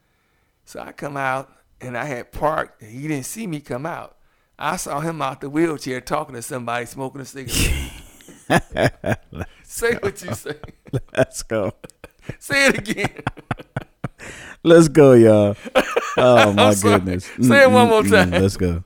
So 0.64 0.80
I 0.80 0.92
come 0.92 1.16
out 1.16 1.52
and 1.80 1.96
I 1.96 2.04
had 2.04 2.32
parked. 2.32 2.82
And 2.82 2.90
he 2.90 3.08
didn't 3.08 3.26
see 3.26 3.46
me 3.46 3.60
come 3.60 3.86
out. 3.86 4.16
I 4.58 4.76
saw 4.76 5.00
him 5.00 5.20
out 5.20 5.40
the 5.40 5.50
wheelchair 5.50 6.00
talking 6.00 6.34
to 6.34 6.42
somebody, 6.42 6.86
smoking 6.86 7.20
a 7.20 7.24
cigarette. 7.24 7.92
say 9.62 9.94
what 9.96 10.22
you 10.22 10.34
say. 10.34 10.54
Let's 11.14 11.42
go. 11.42 11.72
Say 12.38 12.68
it 12.68 12.78
again. 12.78 13.22
Let's 14.62 14.88
go, 14.88 15.12
y'all. 15.12 15.56
Oh 16.16 16.52
my 16.54 16.74
goodness. 16.74 17.30
Say 17.40 17.62
it 17.62 17.70
one 17.70 17.88
more 17.88 18.02
time. 18.02 18.30
Let's 18.30 18.56
go. 18.56 18.82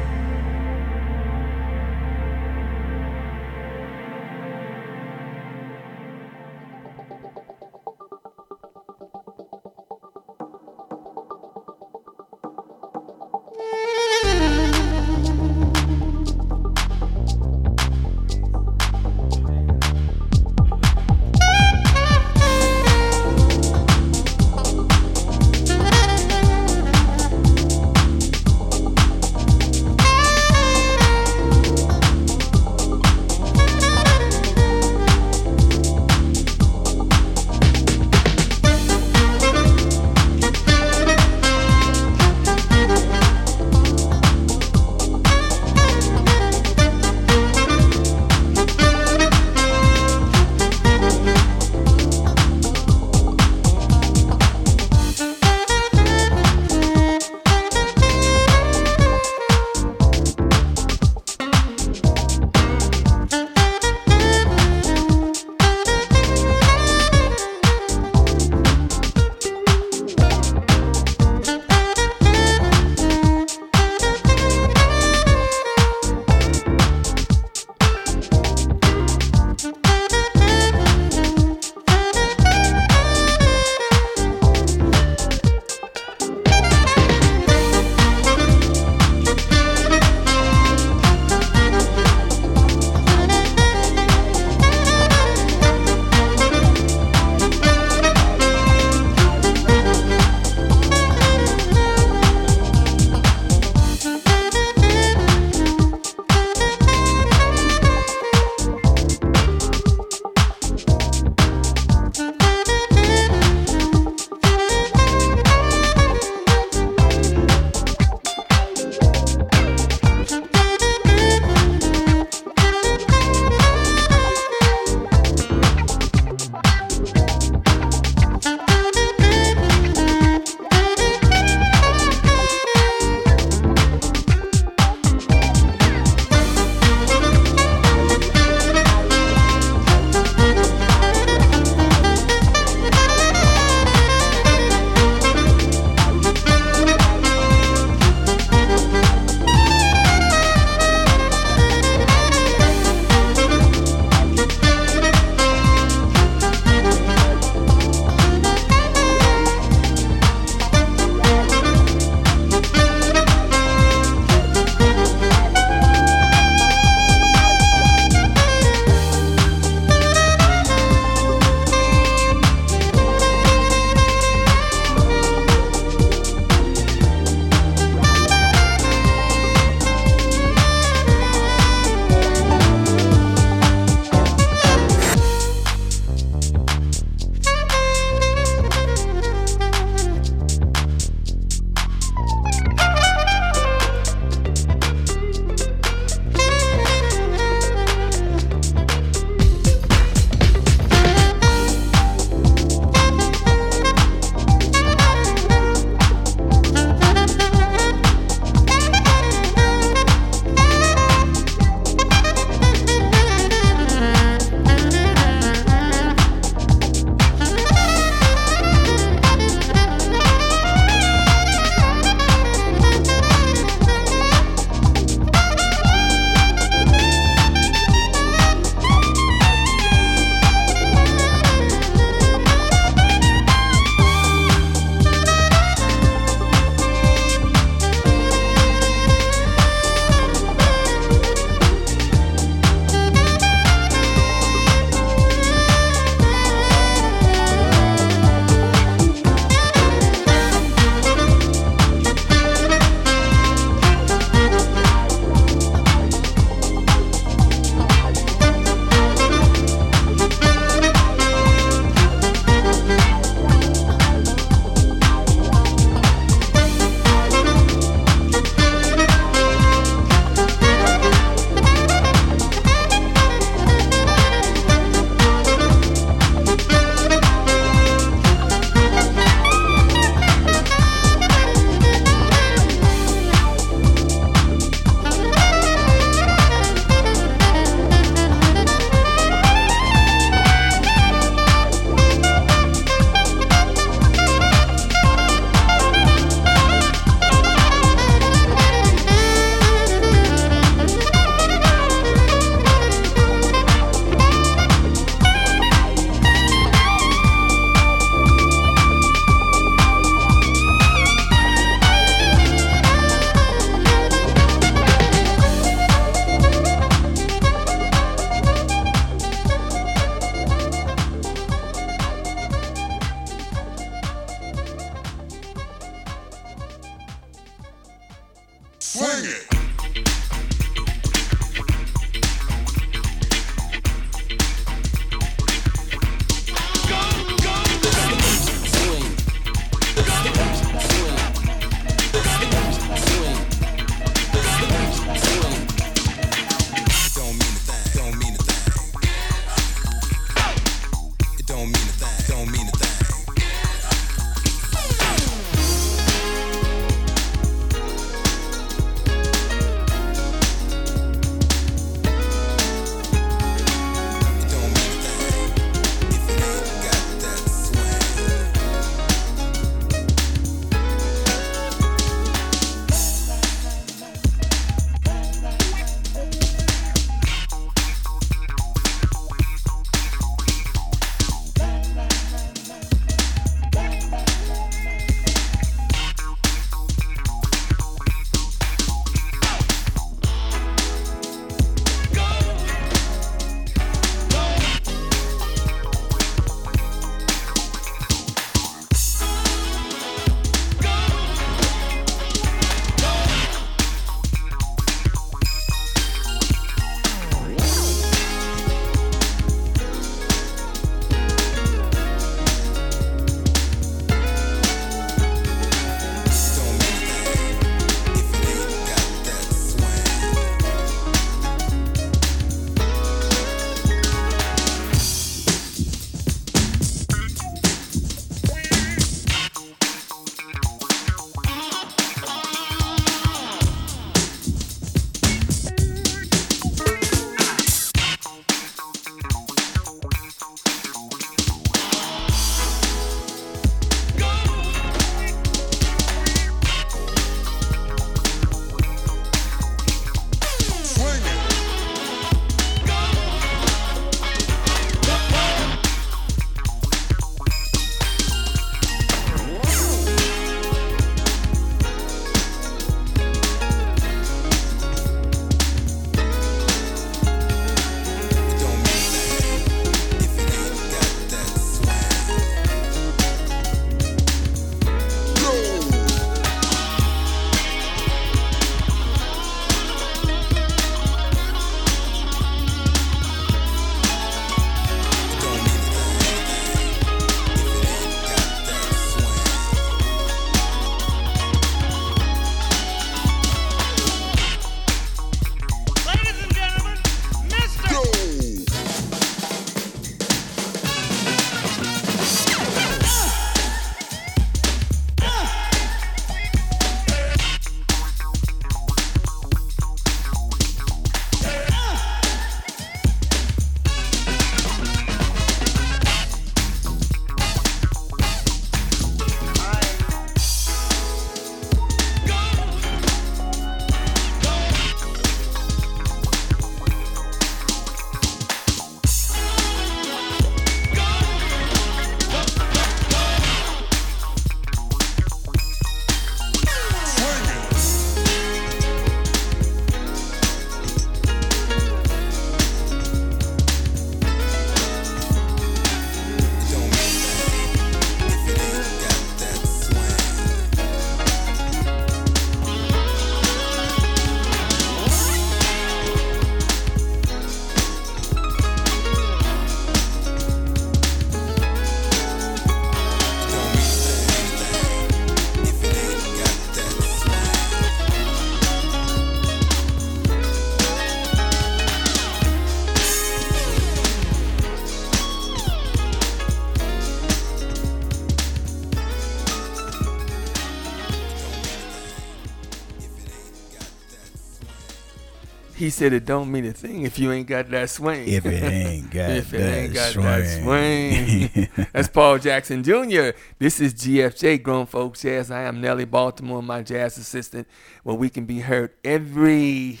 Said 585.92 586.12
it 586.12 586.24
don't 586.24 586.50
mean 586.50 586.64
a 586.66 586.72
thing 586.72 587.02
if 587.02 587.18
you 587.18 587.30
ain't 587.30 587.46
got 587.46 587.70
that 587.70 587.88
swing. 587.88 588.26
If 588.26 588.44
it 588.44 588.62
ain't 588.62 589.10
got 589.12 589.30
if 589.30 589.54
it 589.54 589.58
that 589.58 589.78
ain't 589.78 589.94
got 589.94 590.12
swing. 590.12 590.24
that 590.24 591.68
swing. 591.68 591.86
That's 591.92 592.08
Paul 592.08 592.38
Jackson 592.38 592.82
Jr. 592.82 593.30
This 593.58 593.80
is 593.80 593.94
GFJ, 593.94 594.62
Grown 594.62 594.86
Folks 594.86 595.22
Jazz. 595.22 595.50
I 595.50 595.62
am 595.62 595.80
Nellie 595.80 596.04
Baltimore, 596.04 596.62
my 596.62 596.82
jazz 596.82 597.16
assistant, 597.16 597.68
where 598.02 598.16
we 598.16 598.28
can 598.28 598.44
be 598.44 598.60
heard 598.60 598.92
every 599.04 600.00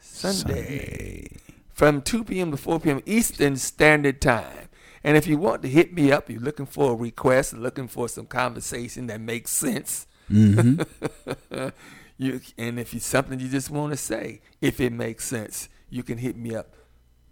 Sunday, 0.00 1.28
from 1.72 2.02
2 2.02 2.24
p.m. 2.24 2.50
to 2.50 2.56
4 2.56 2.80
p.m. 2.80 3.00
Eastern 3.06 3.56
Standard 3.56 4.20
Time. 4.20 4.68
And 5.04 5.16
if 5.16 5.26
you 5.26 5.38
want 5.38 5.62
to 5.62 5.68
hit 5.68 5.92
me 5.92 6.10
up, 6.10 6.28
you're 6.28 6.40
looking 6.40 6.66
for 6.66 6.92
a 6.92 6.94
request, 6.94 7.54
looking 7.54 7.86
for 7.86 8.08
some 8.08 8.26
conversation 8.26 9.06
that 9.06 9.20
makes 9.20 9.52
sense. 9.52 10.06
Mm-hmm. 10.30 11.68
you 12.18 12.40
and 12.58 12.78
if 12.78 12.92
it's 12.94 13.06
something 13.06 13.40
you 13.40 13.48
just 13.48 13.70
want 13.70 13.92
to 13.92 13.96
say, 13.96 14.40
if 14.60 14.80
it 14.80 14.92
makes 14.92 15.24
sense, 15.24 15.68
you 15.88 16.02
can 16.02 16.18
hit 16.18 16.36
me 16.36 16.54
up. 16.54 16.74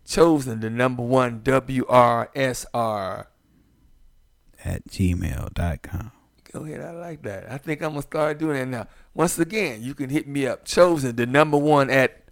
Chosen 0.07 0.61
the 0.61 0.71
number 0.71 1.03
one 1.03 1.41
WRSR 1.41 3.27
at 4.65 4.87
gmail.com. 4.89 6.13
Go 6.53 6.65
ahead. 6.65 6.81
I 6.81 6.93
like 6.93 7.23
that. 7.23 7.51
I 7.51 7.59
think 7.59 7.83
I'm 7.83 7.91
gonna 7.91 8.03
start 8.03 8.39
doing 8.39 8.57
that 8.57 8.69
now. 8.69 8.87
Once 9.15 9.39
again, 9.39 9.83
you 9.83 9.95
can 9.95 10.09
hit 10.09 10.29
me 10.29 10.47
up. 10.47 10.65
Chosen 10.65 11.17
the 11.17 11.27
number 11.27 11.59
one 11.59 11.91
at. 11.91 12.23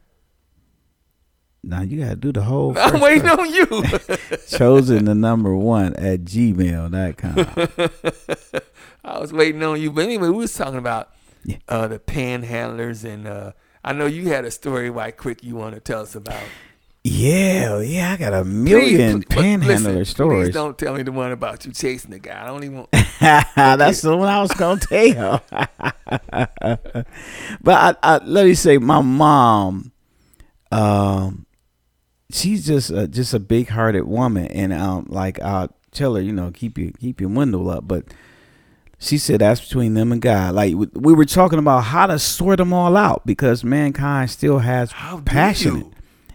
Now 1.65 1.83
you 1.83 2.03
gotta 2.05 2.17
do 2.17 2.33
the 2.33 2.43
whole. 2.43 2.75
I'm 2.79 3.01
waiting 3.01 3.23
part. 3.29 3.41
on 3.41 3.53
you. 3.53 3.67
Chosen 4.49 5.07
the 5.07 5.15
number 5.15 5.55
one 5.57 5.95
at 5.97 6.21
gmail.com. 6.21 7.69
I 9.05 9.19
was 9.19 9.33
waiting 9.33 9.63
on 9.63 9.81
you. 9.81 9.91
But 9.91 10.05
anyway, 10.05 10.29
we 10.29 10.37
was 10.37 10.55
talking 10.55 10.79
about 10.79 11.11
Yeah. 11.45 11.57
uh, 11.69 11.89
the 11.89 11.99
panhandlers, 11.99 13.05
and 13.05 13.27
uh, 13.27 13.53
I 13.85 13.93
know 13.93 14.07
you 14.07 14.29
had 14.29 14.45
a 14.45 14.51
story 14.51 14.91
right 14.91 15.17
quick 15.17 15.45
you 15.45 15.57
want 15.57 15.75
to 15.75 15.81
tell 15.81 16.01
us 16.01 16.15
about. 16.15 16.43
yeah, 17.05 17.81
yeah, 17.81 18.13
I 18.13 18.17
got 18.17 18.33
a 18.33 18.45
million 18.45 19.21
pl- 19.23 19.29
but 19.29 19.43
panhandler 19.43 19.93
listen, 19.93 20.05
stories. 20.07 20.47
Please 20.49 20.55
don't 20.55 20.79
tell 20.79 20.95
me 20.95 21.03
the 21.03 21.13
one 21.13 21.33
about 21.33 21.67
you 21.67 21.73
chasing 21.73 22.11
the 22.13 22.19
guy. 22.19 22.43
I 22.43 22.47
don't 22.47 22.65
even. 22.65 22.77
Want, 22.79 22.91
That's 23.21 24.01
the 24.01 24.17
one 24.17 24.29
I 24.29 24.41
was 24.41 24.53
gonna 24.53 24.81
tell. 24.81 25.43
but 27.63 27.75
I, 27.75 27.95
I, 28.03 28.19
let 28.25 28.47
me 28.47 28.55
say, 28.55 28.79
my 28.79 29.03
mom, 29.03 29.93
um, 30.73 31.45
she's 32.31 32.65
just 32.67 32.91
a, 32.91 33.07
just 33.07 33.35
a 33.35 33.39
big 33.39 33.69
hearted 33.69 34.05
woman, 34.05 34.47
and 34.47 34.73
um, 34.73 35.07
like 35.11 35.43
I 35.43 35.69
tell 35.93 36.15
her, 36.15 36.23
you 36.23 36.33
know, 36.33 36.51
keep 36.53 36.79
your 36.79 36.91
keep 36.93 37.21
your 37.21 37.31
window 37.31 37.69
up, 37.69 37.87
but. 37.87 38.07
She 38.99 39.19
said 39.19 39.41
that's 39.41 39.61
between 39.61 39.95
them 39.95 40.13
and 40.13 40.21
God. 40.23 40.55
Like 40.55 40.75
we- 40.75 40.89
we 40.95 41.13
were 41.13 41.25
talking 41.25 41.59
about 41.59 41.81
how 41.85 42.07
to 42.07 42.19
sort 42.19 42.59
them 42.59 42.73
all 42.73 42.97
out 42.97 43.27
because 43.27 43.65
mankind 43.65 44.31
still 44.31 44.61
has 44.61 44.93
How 44.93 45.21
passionate. 45.21 45.79
you? 45.87 45.91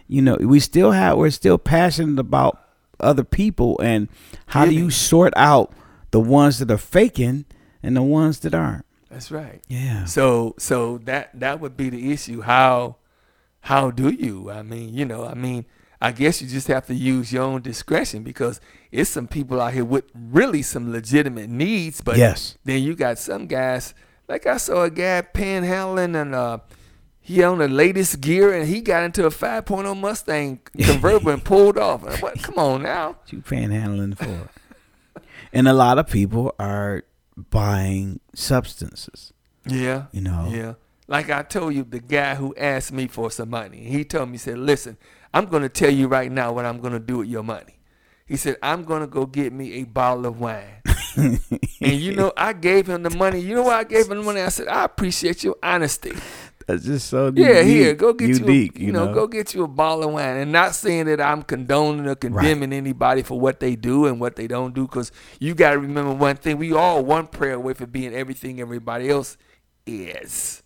You 0.07 0.22
know, 0.24 0.38
we 0.39 0.60
still 0.60 0.91
have 0.91 1.18
we're 1.18 1.30
still 1.30 1.57
passionate 1.57 2.20
about 2.20 2.60
other 2.99 3.24
people 3.24 3.80
and 3.82 4.07
how 4.47 4.66
do 4.66 4.74
you 4.74 4.89
sort 4.89 5.34
out 5.38 5.72
the 6.12 6.20
ones 6.20 6.60
that 6.60 6.70
are 6.72 6.78
faking 6.78 7.45
and 7.84 7.95
the 7.95 8.01
ones 8.03 8.39
that 8.39 8.53
aren't? 8.53 8.86
That's 9.10 9.32
right. 9.32 9.62
Yeah. 9.68 10.05
So 10.05 10.55
so 10.60 10.97
that 11.05 11.30
that 11.39 11.60
would 11.60 11.78
be 11.78 11.89
the 11.89 12.12
issue. 12.12 12.41
How 12.41 12.97
how 13.62 13.91
do 13.91 14.10
you? 14.10 14.49
I 14.51 14.62
mean, 14.64 14.93
you 14.93 15.05
know, 15.05 15.26
I 15.26 15.34
mean, 15.34 15.66
I 16.02 16.12
guess 16.14 16.41
you 16.41 16.47
just 16.47 16.68
have 16.68 16.88
to 16.88 16.93
use 16.95 17.34
your 17.34 17.43
own 17.43 17.62
discretion 17.62 18.24
because 18.24 18.62
it's 18.91 19.10
some 19.10 19.28
people 19.28 19.60
out 19.60 19.74
here 19.74 19.84
with 19.84 20.06
really 20.14 20.62
some 20.62 20.91
legitimate 20.91 21.50
needs, 21.50 22.00
but 22.02 22.18
Yes. 22.18 22.58
then 22.64 22.82
you 22.82 22.95
got 22.95 23.20
some 23.20 23.47
guys 23.47 23.93
like 24.28 24.45
I 24.45 24.58
saw 24.58 24.84
a 24.84 24.89
guy 24.89 25.22
panhandling 25.24 26.20
and 26.22 26.34
uh 26.36 26.60
he 27.22 27.43
owned 27.43 27.62
the 27.62 27.68
latest 27.68 28.22
gear 28.22 28.54
and 28.54 28.68
he 28.68 28.82
got 28.82 29.04
into 29.04 29.26
a 29.26 29.30
5.0 29.30 30.00
Mustang 30.00 30.60
convertible 30.82 31.32
and 31.32 31.43
pulled 31.43 31.78
off. 31.78 32.04
Like, 32.24 32.41
come 32.41 32.58
on 32.58 32.82
now. 32.84 33.10
What 33.10 33.32
you 33.34 33.39
panhandling 33.41 34.18
for? 34.18 34.50
and 35.54 35.68
a 35.68 35.74
lot 35.74 36.00
of 36.00 36.08
people 36.08 36.56
are 36.58 37.04
buying 37.38 38.20
substances. 38.34 39.32
Yeah. 39.66 40.06
You 40.12 40.22
know. 40.22 40.50
Yeah. 40.52 40.74
Like 41.08 41.30
I 41.30 41.43
told 41.43 41.74
you, 41.76 41.84
the 41.84 42.00
guy 42.00 42.36
who 42.36 42.56
asked 42.56 42.91
me 42.91 43.08
for 43.08 43.30
some 43.32 43.50
money, 43.52 43.84
he 43.84 44.04
told 44.06 44.30
me, 44.30 44.34
he 44.34 44.38
said, 44.39 44.58
listen, 44.60 44.97
I'm 45.34 45.45
going 45.45 45.63
to 45.63 45.69
tell 45.69 45.91
you 45.91 46.07
right 46.07 46.32
now 46.32 46.51
what 46.51 46.65
I'm 46.65 46.80
going 46.80 46.93
to 46.93 46.99
do 46.99 47.19
with 47.19 47.27
your 47.27 47.43
money. 47.43 47.80
He 48.25 48.38
said, 48.38 48.57
I'm 48.61 48.84
going 48.84 49.01
to 49.01 49.07
go 49.07 49.25
get 49.25 49.53
me 49.53 49.73
a 49.82 49.84
bottle 49.86 50.27
of 50.27 50.39
wine. 50.39 50.82
and 51.17 51.39
you 51.82 52.15
know, 52.15 52.32
I 52.38 52.53
gave 52.53 52.88
him 52.88 53.03
the 53.03 53.09
money. 53.09 53.39
You 53.39 53.55
know 53.55 53.63
why 53.63 53.80
I 53.80 53.84
gave 53.84 54.09
him 54.09 54.17
the 54.17 54.23
money? 54.23 54.41
I 54.41 54.49
said, 54.49 54.67
I 54.67 54.84
appreciate 54.84 55.43
your 55.43 55.55
honesty. 55.63 56.13
That's 56.69 56.86
just 56.86 57.07
so 57.07 57.27
unique, 57.27 57.47
Yeah, 57.47 57.63
here, 57.63 57.95
go 57.95 58.13
get 58.13 58.30
unique, 58.30 58.77
you, 58.77 58.84
a, 58.84 58.86
you, 58.86 58.91
know, 58.91 59.11
go 59.11 59.25
get 59.25 59.55
you 59.55 59.63
a 59.63 59.67
bottle 59.67 60.03
of 60.03 60.13
wine. 60.13 60.38
And 60.38 60.51
not 60.51 60.75
saying 60.75 61.07
that 61.07 61.19
I'm 61.19 61.41
condoning 61.41 62.05
or 62.05 62.13
condemning 62.13 62.73
anybody 62.73 63.23
for 63.23 63.39
what 63.39 63.59
they 63.59 63.75
do 63.75 64.05
and 64.05 64.19
what 64.19 64.36
they 64.36 64.45
don't 64.45 64.75
do, 64.75 64.86
because 64.86 65.11
you 65.39 65.55
got 65.55 65.71
to 65.71 65.80
remember 65.80 66.13
one 66.13 66.36
thing: 66.36 66.57
we 66.59 66.71
all 66.71 67.03
one 67.03 67.25
prayer 67.25 67.55
away 67.55 67.73
from 67.73 67.89
being 67.89 68.13
everything 68.13 68.61
everybody 68.61 69.09
else 69.09 69.36
is. 69.88 70.61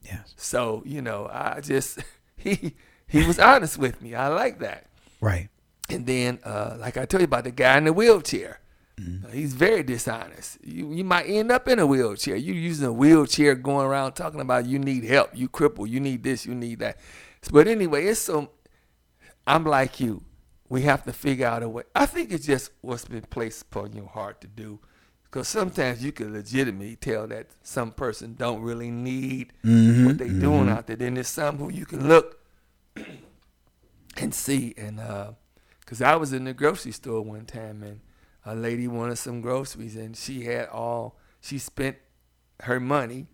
Yes. 0.00 0.32
So 0.38 0.82
you 0.86 1.02
know, 1.02 1.28
I 1.30 1.60
just 1.60 1.98
he 2.36 2.74
he 3.12 3.24
was 3.24 3.38
honest 3.38 3.78
with 3.78 4.02
me. 4.02 4.14
I 4.14 4.28
like 4.28 4.58
that. 4.58 4.86
Right. 5.20 5.48
And 5.88 6.06
then, 6.06 6.38
uh, 6.44 6.76
like 6.80 6.96
I 6.96 7.04
told 7.04 7.20
you 7.20 7.26
about 7.26 7.44
the 7.44 7.52
guy 7.52 7.76
in 7.78 7.84
the 7.84 7.92
wheelchair, 7.92 8.58
Uh, 8.98 9.28
he's 9.32 9.54
very 9.54 9.82
dishonest. 9.82 10.58
You 10.62 10.92
you 10.92 11.02
might 11.02 11.26
end 11.26 11.50
up 11.50 11.66
in 11.66 11.78
a 11.78 11.86
wheelchair. 11.86 12.36
You 12.36 12.52
using 12.52 12.86
a 12.86 12.92
wheelchair, 12.92 13.54
going 13.54 13.86
around 13.86 14.12
talking 14.12 14.40
about 14.40 14.66
you 14.66 14.78
need 14.78 15.04
help, 15.04 15.30
you 15.34 15.48
cripple, 15.48 15.88
you 15.88 15.98
need 15.98 16.22
this, 16.22 16.46
you 16.46 16.54
need 16.54 16.78
that. 16.80 16.98
But 17.50 17.66
anyway, 17.66 18.04
it's 18.06 18.20
so. 18.20 18.50
I'm 19.46 19.64
like 19.64 19.98
you. 19.98 20.22
We 20.68 20.82
have 20.82 21.04
to 21.04 21.12
figure 21.12 21.46
out 21.46 21.62
a 21.62 21.68
way. 21.68 21.82
I 21.94 22.06
think 22.06 22.32
it's 22.32 22.46
just 22.46 22.70
what's 22.80 23.06
been 23.06 23.22
placed 23.22 23.62
upon 23.62 23.92
your 23.92 24.08
heart 24.08 24.40
to 24.42 24.46
do. 24.46 24.78
Because 25.24 25.48
sometimes 25.48 26.04
you 26.04 26.12
can 26.12 26.32
legitimately 26.32 26.96
tell 26.96 27.26
that 27.28 27.46
some 27.62 27.90
person 27.92 28.34
don't 28.38 28.60
really 28.62 28.90
need 28.90 29.52
what 29.62 30.18
they 30.18 30.28
doing 30.28 30.68
out 30.68 30.86
there. 30.86 30.96
Then 30.96 31.14
there's 31.14 31.28
some 31.28 31.56
who 31.56 31.70
you 31.70 31.86
can 31.86 32.06
look 32.06 32.38
and 34.16 34.34
see. 34.34 34.74
And 34.76 35.00
uh 35.00 35.32
because 35.80 36.00
I 36.00 36.16
was 36.16 36.32
in 36.32 36.44
the 36.44 36.54
grocery 36.54 36.92
store 36.92 37.22
one 37.22 37.44
time 37.44 37.82
and 37.82 38.00
a 38.44 38.54
lady 38.54 38.88
wanted 38.88 39.16
some 39.16 39.40
groceries 39.40 39.96
and 39.96 40.16
she 40.16 40.44
had 40.44 40.68
all 40.68 41.18
she 41.40 41.58
spent 41.58 41.96
her 42.60 42.80
money 42.80 43.26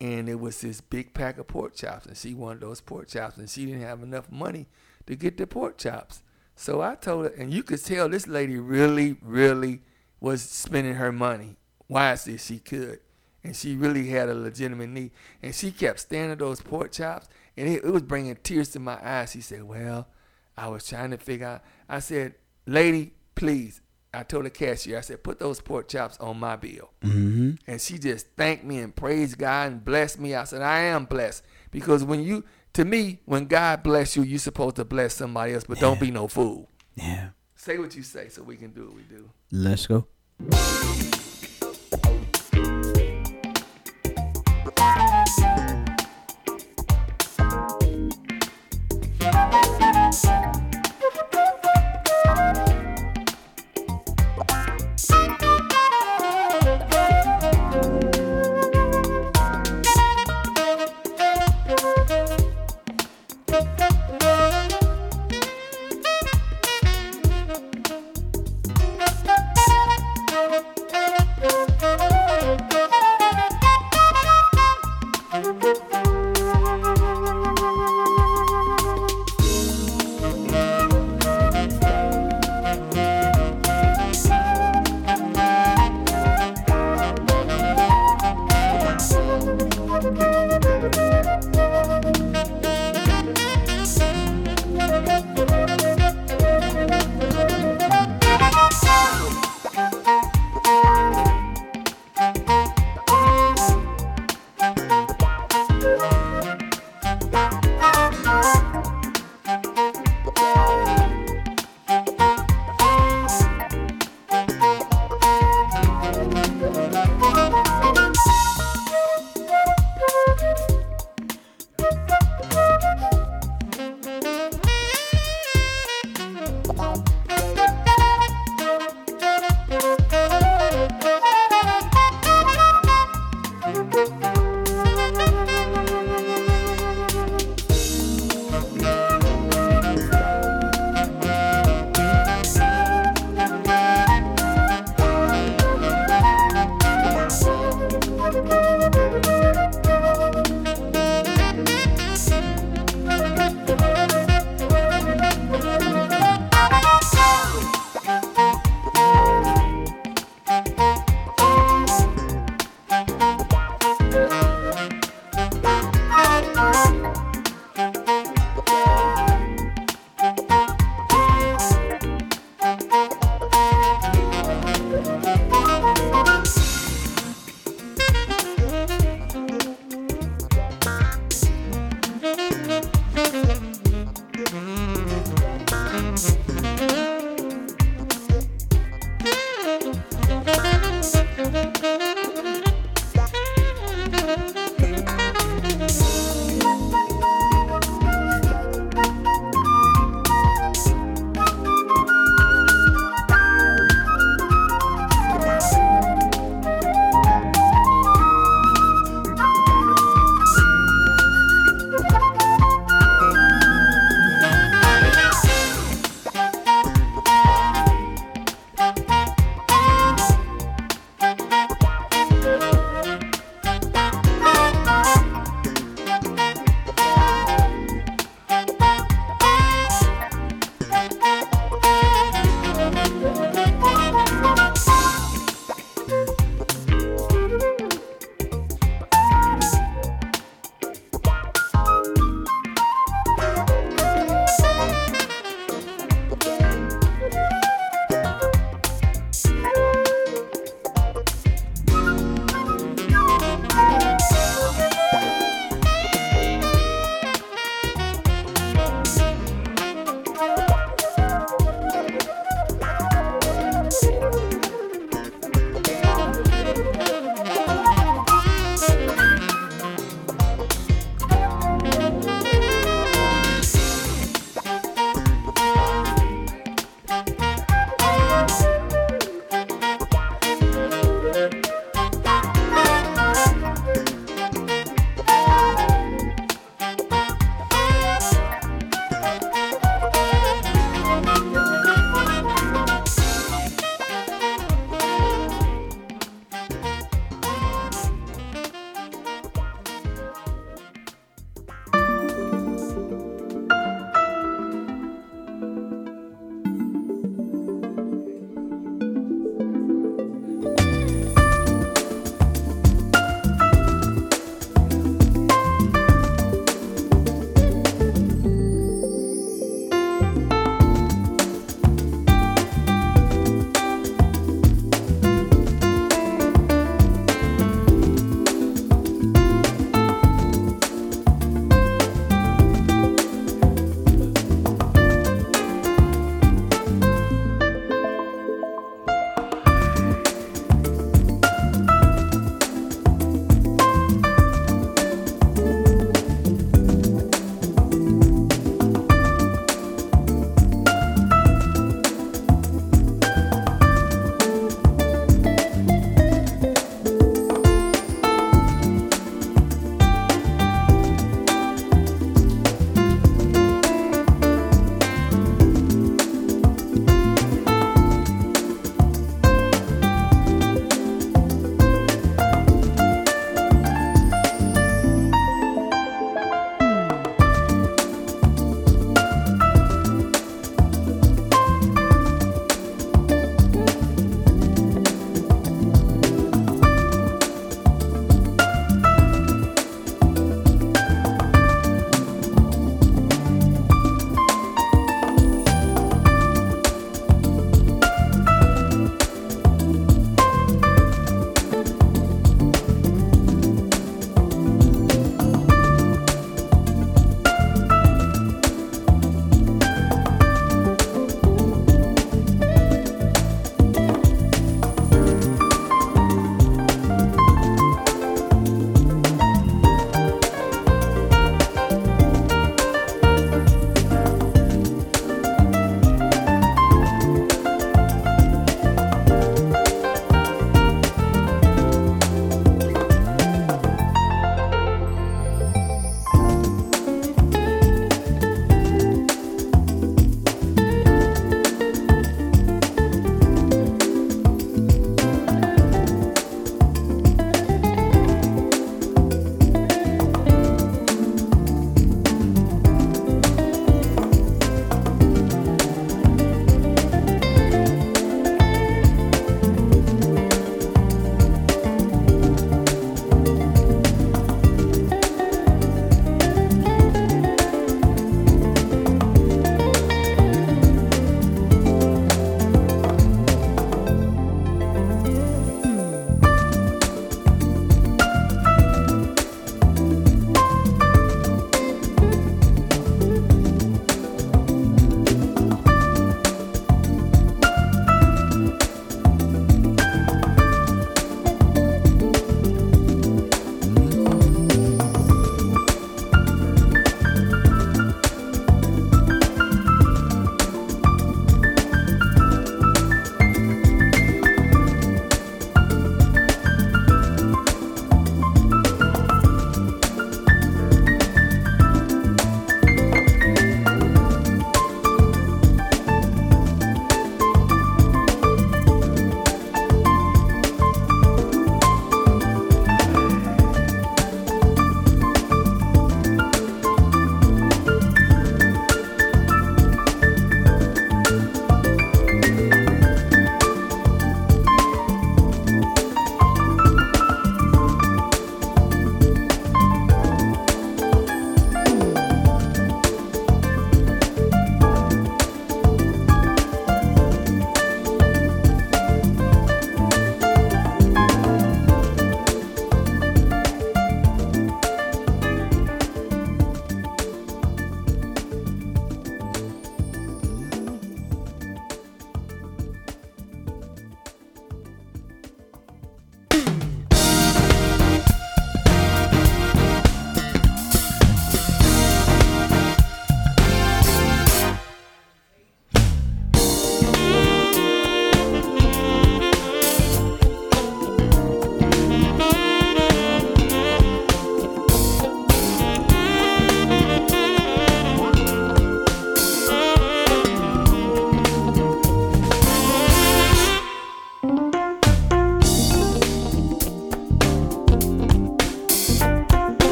and 0.00 0.28
it 0.28 0.38
was 0.38 0.60
this 0.60 0.80
big 0.80 1.12
pack 1.12 1.38
of 1.38 1.48
pork 1.48 1.74
chops 1.74 2.06
and 2.06 2.16
she 2.16 2.34
wanted 2.34 2.60
those 2.60 2.80
pork 2.80 3.08
chops 3.08 3.36
and 3.36 3.50
she 3.50 3.66
didn't 3.66 3.80
have 3.80 4.02
enough 4.02 4.30
money 4.30 4.66
to 5.06 5.16
get 5.16 5.38
the 5.38 5.46
pork 5.46 5.78
chops. 5.78 6.22
So 6.54 6.82
I 6.82 6.96
told 6.96 7.24
her, 7.24 7.30
and 7.30 7.52
you 7.52 7.62
could 7.62 7.84
tell 7.84 8.08
this 8.08 8.26
lady 8.26 8.58
really, 8.58 9.16
really 9.22 9.80
was 10.20 10.42
spending 10.42 10.94
her 10.94 11.12
money 11.12 11.56
wisely 11.88 12.36
she 12.36 12.58
could. 12.58 13.00
And 13.42 13.56
she 13.56 13.76
really 13.76 14.08
had 14.08 14.28
a 14.28 14.34
legitimate 14.34 14.90
need. 14.90 15.12
And 15.42 15.54
she 15.54 15.70
kept 15.70 16.00
standing 16.00 16.36
those 16.36 16.60
pork 16.60 16.92
chops, 16.92 17.28
and 17.58 17.68
it, 17.68 17.84
it 17.84 17.90
was 17.90 18.02
bringing 18.02 18.36
tears 18.36 18.68
to 18.70 18.80
my 18.80 18.98
eyes. 19.02 19.32
He 19.32 19.40
said, 19.40 19.64
Well, 19.64 20.06
I 20.56 20.68
was 20.68 20.86
trying 20.86 21.10
to 21.10 21.18
figure 21.18 21.46
out. 21.46 21.64
I 21.88 21.98
said, 21.98 22.34
Lady, 22.66 23.14
please. 23.34 23.80
I 24.14 24.22
told 24.22 24.46
the 24.46 24.50
cashier, 24.50 24.96
I 24.96 25.02
said, 25.02 25.22
Put 25.22 25.38
those 25.38 25.60
pork 25.60 25.88
chops 25.88 26.16
on 26.18 26.38
my 26.38 26.56
bill. 26.56 26.90
Mm-hmm. 27.02 27.52
And 27.66 27.80
she 27.80 27.98
just 27.98 28.26
thanked 28.36 28.64
me 28.64 28.78
and 28.78 28.94
praised 28.94 29.38
God 29.38 29.72
and 29.72 29.84
blessed 29.84 30.18
me. 30.18 30.34
I 30.34 30.44
said, 30.44 30.62
I 30.62 30.78
am 30.80 31.04
blessed. 31.04 31.42
Because 31.70 32.04
when 32.04 32.22
you, 32.22 32.44
to 32.72 32.84
me, 32.84 33.20
when 33.26 33.46
God 33.46 33.82
bless 33.82 34.16
you, 34.16 34.22
you're 34.22 34.38
supposed 34.38 34.76
to 34.76 34.84
bless 34.84 35.14
somebody 35.14 35.52
else, 35.52 35.64
but 35.64 35.78
don't 35.78 36.00
be 36.00 36.10
no 36.10 36.28
fool. 36.28 36.68
Yeah. 36.94 37.30
Say 37.54 37.78
what 37.78 37.94
you 37.96 38.02
say 38.02 38.28
so 38.28 38.42
we 38.42 38.56
can 38.56 38.70
do 38.70 38.86
what 38.86 38.94
we 38.94 39.02
do. 39.02 39.28
Let's 39.50 39.86
go. 39.86 40.06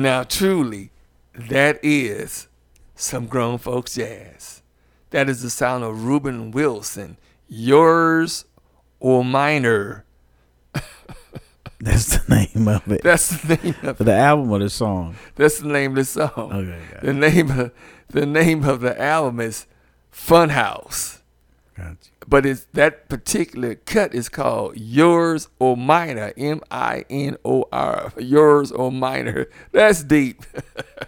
Now, 0.00 0.22
truly, 0.22 0.92
that 1.34 1.78
is 1.82 2.48
some 2.94 3.26
grown 3.26 3.58
folks 3.58 3.96
jazz. 3.96 4.62
That 5.10 5.28
is 5.28 5.42
the 5.42 5.50
sound 5.50 5.84
of 5.84 6.06
Reuben 6.06 6.52
Wilson, 6.52 7.18
yours 7.46 8.46
or 8.98 9.22
minor. 9.22 10.06
That's 11.80 12.16
the 12.16 12.34
name 12.34 12.66
of 12.66 12.90
it. 12.90 13.02
That's 13.02 13.42
the 13.42 13.56
name 13.56 13.74
of 13.82 13.98
the 13.98 14.14
album 14.14 14.50
or 14.50 14.60
the 14.60 14.70
song? 14.70 15.16
that's 15.36 15.58
the 15.58 15.68
name 15.68 15.90
of 15.90 15.96
the 15.96 16.04
song. 16.06 16.30
Okay, 16.34 16.80
The 17.02 17.12
name 17.12 17.50
of 17.50 17.72
the 18.08 18.24
name 18.24 18.64
of 18.64 18.80
the 18.80 18.98
album 18.98 19.38
is 19.40 19.66
Funhouse. 20.10 21.18
Gotcha. 21.76 21.96
But 22.30 22.46
it's 22.46 22.66
that 22.74 23.08
particular 23.08 23.74
cut 23.74 24.14
is 24.14 24.28
called 24.28 24.76
Yours 24.76 25.48
or 25.58 25.76
Minor, 25.76 26.32
M 26.36 26.60
I 26.70 27.04
N 27.10 27.36
O 27.44 27.64
R. 27.72 28.12
Yours 28.18 28.70
or 28.70 28.92
Minor. 28.92 29.48
That's 29.72 30.04
deep. 30.04 30.44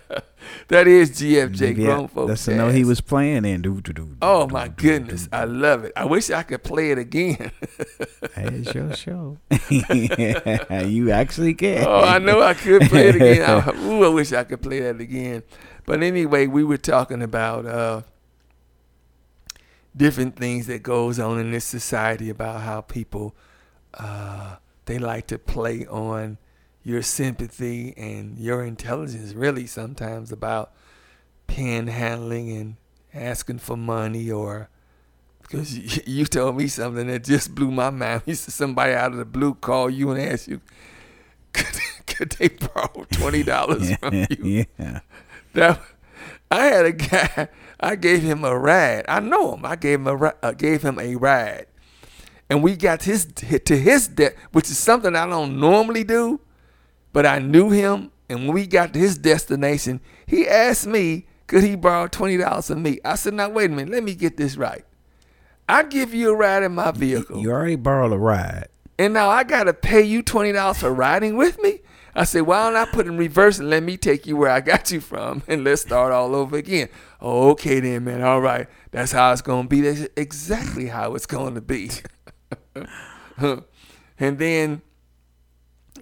that 0.69 0.89
is 0.89 1.13
GFJ 1.13 1.77
Yeah, 1.77 1.85
Grown 1.85 2.09
Folks. 2.09 2.29
that's 2.29 2.45
the 2.47 2.57
note 2.57 2.75
he 2.75 2.83
was 2.85 3.01
playing 3.01 3.45
in. 3.45 3.65
Oh 4.21 4.49
my 4.49 4.67
goodness, 4.67 5.29
I 5.33 5.45
love 5.45 5.85
it. 5.85 5.93
I 5.97 6.05
wish 6.07 6.29
I 6.31 6.43
could 6.43 6.65
play 6.65 6.91
it 6.91 6.99
again. 6.99 7.53
It's 8.35 8.75
your 8.75 8.95
show. 8.95 9.39
you 9.71 11.11
actually 11.11 11.55
can. 11.55 11.85
oh, 11.87 12.01
I 12.01 12.19
know 12.19 12.41
I 12.41 12.55
could 12.55 12.83
play 12.83 13.09
it 13.09 13.17
again. 13.17 13.43
I, 13.43 13.71
ooh, 13.85 14.05
I 14.05 14.09
wish 14.09 14.33
I 14.33 14.43
could 14.45 14.63
play 14.63 14.81
that 14.81 15.01
again. 15.01 15.43
But 15.87 16.03
anyway, 16.03 16.47
we 16.47 16.65
were 16.65 16.79
talking 16.79 17.23
about 17.23 17.67
uh, 17.67 18.03
different 19.97 20.37
things 20.37 20.67
that 20.67 20.83
goes 20.83 21.19
on 21.19 21.39
in 21.39 21.51
this 21.51 21.65
society 21.65 22.31
about 22.31 22.63
how 22.63 22.81
people 22.81 23.35
uh, 23.95 24.57
they 24.87 24.99
like 24.99 25.27
to 25.29 25.39
play 25.39 25.87
on 25.87 26.39
your 26.83 27.03
sympathy 27.03 27.95
and 27.97 28.39
your 28.39 28.65
intelligence. 28.65 29.35
Really, 29.35 29.67
sometimes 29.67 30.33
about 30.33 30.73
panhandling 31.47 32.61
and 32.61 32.77
asking 33.15 33.59
for 33.59 33.77
money 33.77 34.31
or 34.31 34.69
because 35.43 35.77
you, 36.07 36.25
told 36.25 36.57
me 36.57 36.67
something 36.67 37.07
that 37.09 37.25
just 37.25 37.55
blew 37.55 37.71
my 37.71 37.91
mind. 37.91 38.23
You 38.27 38.35
said 38.35 38.55
somebody 38.55 38.95
out 38.95 39.13
of 39.13 39.19
the 39.19 39.25
blue 39.25 39.55
call 39.55 39.91
you 39.91 40.11
and 40.11 40.21
ask 40.21 40.49
you, 40.49 40.61
could, 41.53 41.79
could 42.07 42.31
they 42.33 42.49
borrow 42.49 43.07
twenty 43.11 43.43
dollars 43.43 43.95
from 43.97 44.27
you? 44.31 44.67
yeah. 44.79 45.01
That 45.53 45.81
I 46.51 46.65
had 46.67 46.87
a 46.87 46.93
guy. 46.93 47.49
I 47.83 47.97
gave 47.97 48.23
him 48.23 48.45
a 48.45 48.57
ride. 48.57 49.05
I 49.09 49.21
know 49.21 49.55
him. 49.55 49.65
I 49.65 49.75
gave 49.77 49.99
him 50.01 50.07
a 50.07 50.17
ri- 50.17 50.31
uh, 50.43 50.53
gave 50.53 50.83
him 50.83 50.99
a 51.01 51.17
ride, 51.17 51.67
and 52.49 52.63
we 52.63 52.77
got 52.77 53.03
his 53.03 53.27
to 53.27 53.77
his 53.77 54.09
debt, 54.09 54.37
which 54.53 54.71
is 54.71 54.79
something 54.79 55.17
I 55.17 55.27
don't 55.27 55.59
normally 55.59 56.05
do, 56.05 56.41
but 57.13 57.27
I 57.27 57.41
knew 57.41 57.71
him, 57.71 58.13
and 58.29 58.45
when 58.47 58.53
we 58.53 58.67
got 58.67 58.93
to 58.93 58.99
his 58.99 59.19
destination, 59.19 60.01
he 60.27 60.47
asked 60.49 60.87
me, 60.87 61.27
could 61.49 61.65
he 61.65 61.75
borrow 61.75 62.07
twenty 62.07 62.37
dollars 62.37 62.69
from 62.69 62.83
me? 62.83 63.01
I 63.05 63.17
said, 63.17 63.35
now 63.35 63.49
wait 63.51 63.71
a 63.71 63.75
minute, 63.75 63.93
let 63.93 64.05
me 64.05 64.15
get 64.15 64.37
this 64.37 64.57
right. 64.57 64.85
I 65.69 65.83
give 65.83 66.15
you 66.15 66.31
a 66.31 66.37
ride 66.37 66.63
in 66.63 66.75
my 66.75 66.91
vehicle. 66.93 67.41
You 67.41 67.51
already 67.51 67.77
borrowed 67.77 68.13
a 68.13 68.19
ride. 68.19 68.69
And 68.99 69.15
now 69.15 69.29
I 69.29 69.43
gotta 69.43 69.73
pay 69.75 70.03
you 70.03 70.23
twenty 70.23 70.53
dollars 70.53 70.79
for 70.79 70.93
riding 70.93 71.37
with 71.37 71.61
me. 71.63 71.81
I 72.15 72.25
said, 72.25 72.43
why 72.43 72.65
don't 72.65 72.77
I 72.77 72.85
put 72.85 73.07
in 73.07 73.17
reverse 73.17 73.59
and 73.59 73.71
let 73.71 73.83
me 73.83 73.97
take 73.97 74.27
you 74.27 74.37
where 74.37 74.51
I 74.51 74.61
got 74.61 74.91
you 74.91 75.01
from, 75.01 75.43
and 75.49 75.65
let's 75.65 75.83
start 75.83 76.13
all 76.13 76.35
over 76.35 76.57
again. 76.57 76.89
Okay 77.21 77.81
then, 77.81 78.05
man. 78.05 78.23
All 78.23 78.41
right, 78.41 78.69
that's 78.91 79.13
how 79.13 79.33
it's 79.33 79.43
gonna 79.43 79.69
be. 79.69 79.81
That's 79.81 80.09
exactly 80.17 80.89
how 80.89 81.15
it's 81.15 81.27
gonna 81.27 81.61
be. 81.63 81.91
and 83.39 84.39
then 84.39 84.83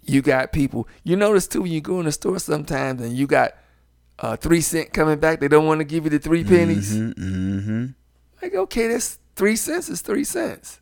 you 0.05 0.23
got 0.23 0.53
people. 0.53 0.89
You 1.05 1.17
notice 1.17 1.47
too 1.47 1.63
when 1.63 1.73
you 1.73 1.81
go 1.81 2.01
in 2.01 2.07
the 2.07 2.13
store 2.13 2.39
sometimes, 2.41 3.01
and 3.03 3.17
you 3.17 3.27
got 3.27 3.55
uh, 4.19 4.37
three 4.37 4.61
cent 4.61 4.93
coming 4.93 5.19
back. 5.19 5.41
They 5.41 5.49
don't 5.49 5.67
want 5.67 5.79
to 5.81 5.85
give 5.85 6.05
you 6.05 6.11
the 6.11 6.19
three 6.19 6.45
pennies. 6.45 6.97
Mm-hmm. 6.97 7.87
Like, 8.43 8.55
okay, 8.55 8.89
that's 8.89 9.19
three 9.37 9.57
cents 9.57 9.89
is 9.89 10.01
three 10.01 10.25
cents. 10.25 10.81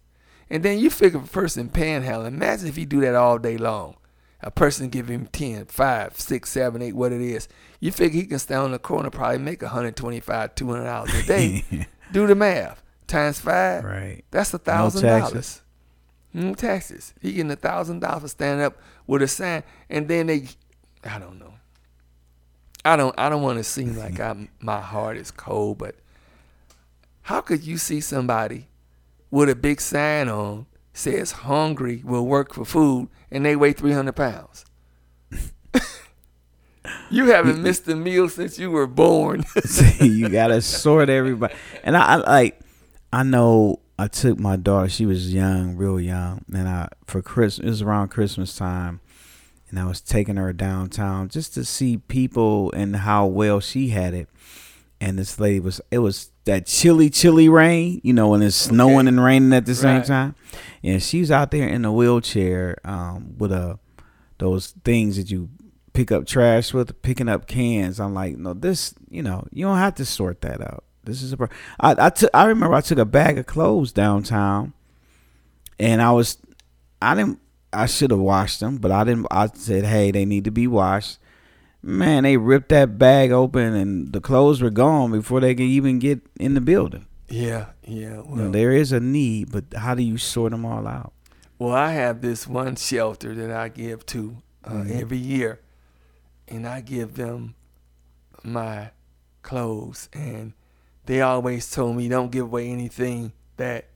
And 0.51 0.63
then 0.63 0.79
you 0.79 0.89
figure 0.89 1.21
a 1.21 1.23
person 1.23 1.69
panhandling. 1.69 2.29
Imagine 2.29 2.69
if 2.69 2.79
you 2.79 2.87
do 2.87 3.01
that 3.03 3.15
all 3.15 3.39
day 3.39 3.59
long. 3.59 3.97
A 4.41 4.51
person 4.51 4.89
give 4.89 5.09
him 5.09 5.27
10, 5.33 5.67
5, 5.67 6.21
6, 6.21 6.51
7, 6.51 6.83
8, 6.83 6.93
what 6.93 7.13
it 7.13 7.21
is. 7.21 7.49
You 7.81 7.91
figure 7.91 8.21
he 8.21 8.27
can 8.27 8.39
stand 8.39 8.63
on 8.63 8.71
the 8.73 8.79
corner, 8.79 9.11
probably 9.11 9.39
make 9.39 9.63
125 9.63 10.55
$200 10.55 11.23
a 11.25 11.27
day. 11.27 11.87
do 12.13 12.27
the 12.27 12.35
math. 12.35 12.83
Times 13.09 13.41
five. 13.41 13.85
Right. 13.85 14.23
That's 14.31 14.53
a 14.53 14.59
No 14.59 14.63
thousand 14.65 15.03
taxes. 15.03 15.31
dollars. 15.33 15.63
No 16.35 16.55
taxes. 16.55 17.15
He 17.23 17.33
getting 17.33 17.51
a 17.51 17.57
thousand 17.57 18.01
dollars 18.01 18.21
for 18.23 18.29
standing 18.29 18.65
up 18.65 18.77
with 19.07 19.23
a 19.23 19.29
sign, 19.29 19.63
and 19.89 20.07
then 20.09 20.27
they, 20.27 20.47
I 21.03 21.19
don't 21.19 21.39
know. 21.39 21.55
I 22.85 22.97
don't. 22.97 23.15
I 23.19 23.31
don't 23.31 23.41
want 23.43 23.57
to 23.59 23.65
seem 23.65 23.97
like 23.97 24.21
I'm. 24.21 24.51
My 24.61 24.81
heart 24.83 25.17
is 25.17 25.31
cold, 25.31 25.79
but 25.79 25.95
how 27.23 27.41
could 27.41 27.65
you 27.65 27.79
see 27.79 28.01
somebody 28.03 28.69
with 29.31 29.49
a 29.49 29.57
big 29.57 29.81
sign 29.81 30.29
on 30.29 30.67
says 30.93 31.33
hungry 31.33 32.03
will 32.05 32.27
work 32.27 32.53
for 32.53 32.67
food, 32.67 33.09
and 33.31 33.45
they 33.45 33.57
weigh 33.57 33.73
300 33.73 34.13
pounds. 34.13 34.65
you 37.11 37.27
haven't 37.27 37.63
missed 37.63 37.89
a 37.89 37.97
meal 37.97 38.29
since 38.29 38.59
you 38.59 38.71
were 38.71 38.87
born. 38.87 39.45
See, 39.65 40.09
you 40.09 40.29
gotta 40.29 40.61
sort 40.63 41.09
everybody. 41.09 41.55
And 41.83 41.97
I, 41.97 42.15
I 42.15 42.17
like, 42.17 42.61
I 43.13 43.23
know 43.23 43.81
I 43.99 44.09
took 44.09 44.39
my 44.39 44.57
daughter. 44.57 44.89
She 44.89 45.07
was 45.07 45.33
young, 45.33 45.77
real 45.77 46.01
young, 46.01 46.45
and 46.53 46.69
I 46.69 46.89
for 47.07 47.23
Christmas. 47.23 47.67
It 47.67 47.71
was 47.71 47.83
around 47.83 48.09
Christmas 48.09 48.57
time, 48.57 49.01
and 49.71 49.79
I 49.79 49.87
was 49.87 50.01
taking 50.01 50.37
her 50.37 50.53
downtown 50.53 51.29
just 51.29 51.55
to 51.55 51.65
see 51.65 51.97
people 51.97 52.73
and 52.73 52.97
how 52.97 53.27
well 53.27 53.61
she 53.61 53.89
had 53.89 54.15
it. 54.15 54.29
And 55.01 55.19
this 55.19 55.39
lady 55.39 55.61
was. 55.61 55.81
It 55.91 55.99
was 55.99 56.31
that 56.49 56.67
chilly, 56.67 57.09
chilly 57.11 57.49
rain. 57.49 58.01
You 58.03 58.13
know, 58.13 58.29
when 58.31 58.43
it's 58.43 58.57
snowing 58.57 59.07
and 59.09 59.23
raining 59.23 59.53
at 59.53 59.65
the 59.67 59.75
same 59.75 59.99
Right. 59.99 60.05
time. 60.07 60.35
And 60.83 61.03
she's 61.03 61.31
out 61.31 61.51
there 61.51 61.69
in 61.69 61.85
a 61.85 61.93
wheelchair 61.93 62.79
um, 62.85 63.35
with 63.39 63.53
a 63.53 63.79
those 64.39 64.75
things 64.85 65.17
that 65.17 65.31
you 65.31 65.49
pick 65.93 66.13
up 66.13 66.27
trash 66.27 66.73
with, 66.73 67.01
picking 67.03 67.29
up 67.29 67.47
cans. 67.49 67.99
I'm 67.99 68.15
like, 68.15 68.37
no, 68.37 68.55
this, 68.55 68.95
you 69.11 69.23
know, 69.23 69.45
you 69.53 69.65
don't 69.67 69.79
have 69.79 69.97
to 69.97 70.05
sort 70.05 70.41
that 70.43 70.61
out. 70.61 70.85
This 71.05 71.23
is 71.23 71.33
a. 71.33 71.37
pro- 71.37 71.49
I 71.81 72.07
I 72.07 72.11
took. 72.11 72.31
I 72.35 72.45
remember 72.45 72.75
I 72.77 72.81
took 72.83 72.99
a 72.99 73.05
bag 73.05 73.39
of 73.39 73.47
clothes 73.47 73.93
downtown, 73.93 74.75
and 75.79 76.03
I 76.03 76.11
was, 76.13 76.39
I 77.01 77.15
didn't. 77.15 77.41
I 77.73 77.87
should 77.87 78.11
have 78.11 78.21
washed 78.21 78.61
them, 78.61 78.77
but 78.77 78.91
I 78.91 79.05
didn't. 79.05 79.27
I 79.31 79.49
said, 79.55 79.85
hey, 79.85 80.11
they 80.11 80.25
need 80.25 80.45
to 80.45 80.51
be 80.51 80.67
washed. 80.67 81.19
Man, 81.83 82.25
they 82.25 82.37
ripped 82.37 82.71
that 82.71 82.99
bag 82.99 83.31
open, 83.31 83.75
and 83.75 84.13
the 84.13 84.21
clothes 84.21 84.61
were 84.61 84.71
gone 84.71 85.13
before 85.13 85.41
they 85.41 85.55
could 85.55 85.63
even 85.63 85.99
get 85.99 86.21
in 86.39 86.55
the 86.55 86.61
building. 86.61 87.07
yeah, 87.29 87.67
yeah. 87.87 88.17
Well, 88.21 88.37
know, 88.37 88.51
there 88.51 88.73
is 88.73 88.91
a 88.93 89.01
need, 89.01 89.53
but 89.53 89.65
how 89.77 89.95
do 89.95 90.03
you 90.03 90.17
sort 90.19 90.51
them 90.53 90.65
all 90.65 90.87
out? 90.89 91.13
Well, 91.59 91.75
I 91.75 91.93
have 91.93 92.21
this 92.23 92.47
one 92.47 92.77
shelter 92.77 93.35
that 93.35 93.51
I 93.51 93.69
give 93.69 94.05
to 94.07 94.37
uh, 94.65 94.71
Mhm. 94.73 95.01
every 95.01 95.19
year, 95.19 95.61
and 96.49 96.67
I 96.67 96.81
give 96.81 97.15
them 97.15 97.55
my 98.43 98.91
clothes, 99.43 100.09
and 100.13 100.53
they 101.07 101.21
always 101.21 101.71
told 101.71 101.97
me 101.97 102.09
don't 102.09 102.31
give 102.31 102.45
away 102.47 102.69
anything 102.71 103.33
that 103.57 103.87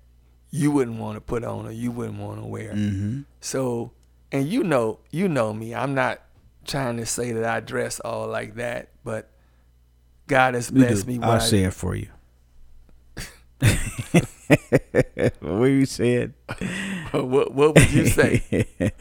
you 0.50 0.70
wouldn't 0.70 0.98
want 0.98 1.16
to 1.16 1.20
put 1.20 1.44
on 1.44 1.66
or 1.66 1.70
you 1.72 1.90
wouldn't 1.90 2.18
want 2.18 2.40
to 2.40 2.46
wear. 2.46 2.72
Mm-hmm. 2.74 3.22
So, 3.40 3.92
and 4.30 4.46
you 4.48 4.62
know, 4.62 4.98
you 5.10 5.28
know 5.28 5.52
me. 5.54 5.74
I'm 5.74 5.94
not 5.94 6.20
trying 6.64 6.96
to 6.98 7.06
say 7.06 7.32
that 7.32 7.44
I 7.44 7.60
dress 7.60 8.00
all 8.00 8.26
like 8.28 8.56
that, 8.56 8.90
but 9.04 9.30
God 10.26 10.54
has 10.54 10.70
blessed 10.70 11.06
me. 11.06 11.18
I'll 11.22 11.34
with- 11.34 11.42
say 11.42 11.64
it 11.64 11.74
for 11.74 11.94
you. 11.94 12.08
what 15.40 15.66
you 15.66 15.86
said? 15.86 16.34
what, 17.12 17.52
what 17.52 17.74
would 17.74 17.92
you 17.92 18.06
say? 18.06 18.66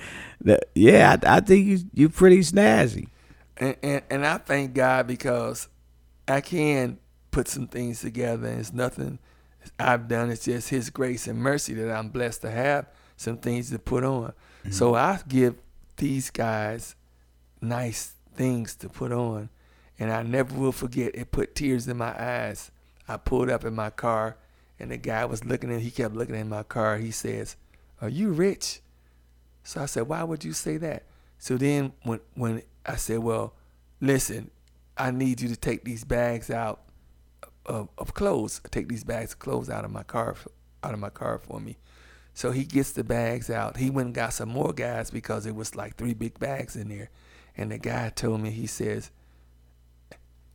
The- 0.44 0.60
yeah, 0.74 1.18
I, 1.24 1.38
I 1.38 1.40
think 1.40 1.68
you 1.68 1.80
you're 1.94 2.10
pretty 2.10 2.40
snazzy. 2.40 3.10
and, 3.58 3.76
and 3.84 4.02
and 4.10 4.26
I 4.26 4.40
thank 4.40 4.74
God 4.74 5.06
because 5.06 5.68
I 6.28 6.42
can 6.42 6.98
put 7.30 7.48
some 7.48 7.68
things 7.68 8.02
together. 8.02 8.48
And 8.48 8.60
it's 8.60 8.74
nothing 8.74 9.20
I've 9.80 10.08
done. 10.08 10.32
It's 10.32 10.46
just 10.46 10.70
His 10.70 10.90
grace 10.90 11.28
and 11.28 11.38
mercy 11.38 11.76
that 11.76 11.96
I'm 11.96 12.10
blessed 12.10 12.42
to 12.42 12.50
have 12.50 12.88
some 13.18 13.38
things 13.38 13.70
to 13.70 13.78
put 13.78 14.04
on. 14.04 14.34
Mm-hmm. 14.64 14.72
So 14.72 14.96
I 14.96 15.20
give 15.28 15.56
these 15.98 16.32
guys 16.32 16.96
nice 17.62 18.14
things 18.36 18.76
to 18.76 18.90
put 18.90 19.12
on, 19.12 19.50
and 20.00 20.12
I 20.12 20.24
never 20.24 20.54
will 20.56 20.72
forget. 20.72 21.16
It 21.16 21.32
put 21.32 21.56
tears 21.56 21.88
in 21.88 21.98
my 21.98 22.14
eyes. 22.20 22.72
I 23.08 23.18
pulled 23.18 23.50
up 23.50 23.64
in 23.64 23.76
my 23.76 23.90
car, 23.90 24.38
and 24.80 24.92
the 24.92 24.98
guy 24.98 25.26
was 25.26 25.46
looking 25.46 25.74
at. 25.74 25.82
He 25.82 25.92
kept 25.92 26.16
looking 26.16 26.36
at 26.36 26.48
my 26.48 26.64
car. 26.64 26.98
He 26.98 27.12
says, 27.12 27.56
"Are 28.02 28.10
you 28.10 28.32
rich?" 28.32 28.82
So 29.64 29.82
I 29.82 29.86
said, 29.86 30.08
"Why 30.08 30.24
would 30.24 30.44
you 30.44 30.54
say 30.54 30.78
that?" 30.78 31.04
So 31.38 31.58
then 31.58 31.94
when 32.04 32.20
when 32.34 32.64
I 32.86 32.96
said, 32.96 33.20
"Well, 33.20 33.54
listen, 34.00 34.52
I 34.98 35.12
need 35.12 35.42
you 35.42 35.50
to 35.50 35.56
take 35.56 35.84
these 35.84 36.04
bags 36.04 36.50
out 36.50 36.82
of, 37.66 37.90
of 37.98 38.14
clothes. 38.14 38.62
Take 38.72 38.90
these 38.90 39.04
bags 39.04 39.34
of 39.34 39.40
clothes 39.40 39.70
out 39.70 39.86
of 39.86 39.92
my 39.92 40.04
car, 40.04 40.36
out 40.84 40.94
of 40.94 41.00
my 41.00 41.10
car 41.10 41.38
for 41.38 41.60
me." 41.60 41.78
So 42.34 42.52
he 42.52 42.64
gets 42.64 42.92
the 42.94 43.04
bags 43.04 43.50
out. 43.50 43.78
He 43.78 43.90
went 43.90 44.08
and 44.08 44.16
got 44.16 44.34
some 44.34 44.50
more 44.50 44.74
guys 44.74 45.12
because 45.12 45.46
it 45.46 45.56
was 45.56 45.76
like 45.76 45.96
three 45.96 46.14
big 46.14 46.40
bags 46.40 46.76
in 46.76 46.88
there. 46.90 47.10
And 47.58 47.72
the 47.72 47.78
guy 47.78 48.10
told 48.10 48.42
me, 48.42 48.52
he 48.52 48.68
says, 48.68 49.12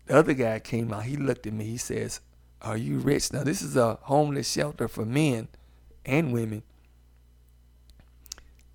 the 0.07 0.17
other 0.17 0.35
guy 0.35 0.59
came 0.61 0.93
out. 0.93 1.05
He 1.05 1.17
looked 1.17 1.47
at 1.47 1.53
me. 1.53 1.65
He 1.65 1.77
says, 1.79 2.21
"Are 2.63 2.77
you 2.77 2.99
rich?" 2.99 3.33
Now 3.33 3.43
this 3.43 3.61
is 3.61 3.77
a 3.77 3.99
homeless 4.03 4.49
shelter 4.51 4.87
for 4.87 5.05
men 5.05 5.49
and 6.05 6.33
women 6.33 6.63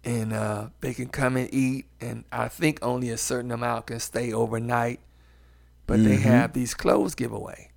and 0.03 0.33
uh, 0.33 0.69
they 0.81 0.93
can 0.93 1.07
come 1.07 1.37
and 1.37 1.53
eat. 1.53 1.85
And 1.99 2.23
I 2.31 2.47
think 2.47 2.79
only 2.81 3.09
a 3.09 3.17
certain 3.17 3.51
amount 3.51 3.87
can 3.87 3.99
stay 3.99 4.33
overnight. 4.33 4.99
But 5.87 6.03
they 6.03 6.17
Mhm. 6.17 6.21
have 6.21 6.53
these 6.53 6.73
clothes 6.73 7.15
giveaway. 7.15 7.69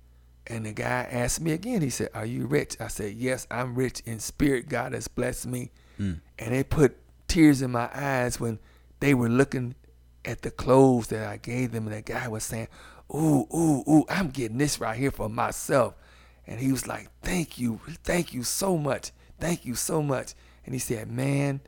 And 0.47 0.65
the 0.65 0.73
guy 0.73 1.07
asked 1.11 1.41
me 1.41 1.51
again. 1.51 1.81
He 1.81 1.89
said, 1.89 2.09
"Are 2.13 2.25
you 2.25 2.45
rich?" 2.45 2.77
I 2.79 2.87
said, 2.87 3.13
"Yes, 3.15 3.47
I'm 3.49 3.75
rich 3.75 4.01
in 4.05 4.19
spirit. 4.19 4.69
God 4.69 4.93
has 4.93 5.07
blessed 5.07 5.47
me." 5.47 5.71
Mm. 5.99 6.21
And 6.39 6.53
it 6.53 6.69
put 6.69 6.97
tears 7.27 7.61
in 7.61 7.71
my 7.71 7.89
eyes 7.93 8.39
when 8.39 8.59
they 8.99 9.13
were 9.13 9.29
looking 9.29 9.75
at 10.25 10.41
the 10.41 10.51
clothes 10.51 11.07
that 11.07 11.27
I 11.27 11.37
gave 11.37 11.71
them, 11.71 11.87
and 11.87 11.95
the 11.95 12.01
guy 12.01 12.27
was 12.27 12.43
saying, 12.43 12.67
"Ooh, 13.13 13.47
ooh, 13.53 13.83
ooh, 13.87 14.05
I'm 14.09 14.29
getting 14.29 14.57
this 14.57 14.79
right 14.79 14.97
here 14.97 15.11
for 15.11 15.29
myself." 15.29 15.93
And 16.47 16.59
he 16.59 16.71
was 16.71 16.87
like, 16.87 17.09
"Thank 17.21 17.57
you, 17.59 17.79
thank 18.03 18.33
you 18.33 18.43
so 18.43 18.77
much, 18.77 19.11
thank 19.39 19.65
you 19.65 19.75
so 19.75 20.01
much." 20.01 20.33
And 20.65 20.73
he 20.73 20.79
said, 20.79 21.11
"Man," 21.11 21.61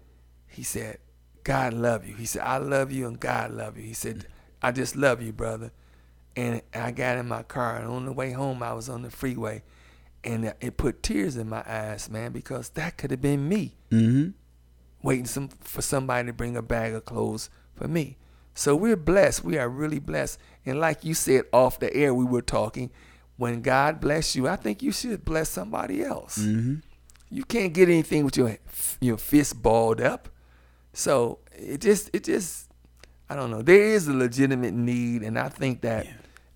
he 0.48 0.64
said, 0.64 0.98
"God 1.44 1.74
love 1.74 2.06
you." 2.06 2.16
He 2.16 2.26
said, 2.26 2.42
"I 2.44 2.58
love 2.58 2.92
you 2.92 3.08
and 3.08 3.20
God 3.20 3.52
love 3.52 3.78
you." 3.78 3.84
He 3.84 3.94
said, 3.94 4.28
"I 4.62 4.72
just 4.72 4.96
love 4.96 5.22
you, 5.22 5.32
brother." 5.32 5.72
And 6.36 6.62
I 6.74 6.92
got 6.92 7.18
in 7.18 7.28
my 7.28 7.44
car, 7.44 7.78
and 7.78 7.88
on 7.88 8.06
the 8.06 8.12
way 8.12 8.32
home, 8.32 8.62
I 8.62 8.74
was 8.74 8.90
on 8.90 9.02
the 9.02 9.10
freeway, 9.10 9.64
and 10.24 10.54
it 10.62 10.78
put 10.78 11.02
tears 11.02 11.36
in 11.36 11.50
my 11.50 11.64
eyes, 11.68 12.10
man, 12.10 12.32
because 12.32 12.70
that 12.70 12.98
could 12.98 13.12
have 13.12 13.22
been 13.22 13.48
me 13.50 13.76
Mm-hmm. 13.92 14.32
waiting 15.02 15.26
some 15.26 15.50
for 15.62 15.82
somebody 15.82 16.28
to 16.28 16.34
bring 16.34 16.56
a 16.58 16.62
bag 16.62 16.94
of 16.94 17.06
clothes 17.06 17.50
for 17.74 17.88
me. 17.88 18.18
So 18.58 18.76
we're 18.76 18.98
blessed. 18.98 19.44
We 19.44 19.60
are 19.60 19.70
really 19.70 20.00
blessed. 20.00 20.40
And 20.66 20.80
like 20.80 21.06
you 21.06 21.14
said 21.14 21.44
off 21.54 21.80
the 21.80 21.94
air, 21.94 22.12
we 22.14 22.26
were 22.26 22.42
talking. 22.42 22.90
When 23.38 23.62
God 23.62 24.02
bless 24.02 24.36
you, 24.36 24.48
I 24.48 24.56
think 24.56 24.82
you 24.82 24.92
should 24.92 25.24
bless 25.24 25.48
somebody 25.48 26.04
else. 26.04 26.40
Mm-hmm. 26.40 26.78
You 27.30 27.44
can't 27.44 27.72
get 27.72 27.88
anything 27.88 28.26
with 28.26 28.36
your 28.36 28.58
your 29.00 29.18
fist 29.18 29.62
balled 29.62 30.02
up. 30.02 30.30
So 30.92 31.38
it 31.56 31.82
just 31.82 32.10
it 32.14 32.24
just 32.24 32.68
I 33.30 33.36
don't 33.36 33.52
know. 33.52 33.62
There 33.62 33.84
is 33.84 34.08
a 34.08 34.14
legitimate 34.14 34.74
need, 34.74 35.22
and 35.22 35.38
I 35.38 35.50
think 35.50 35.82
that 35.82 36.08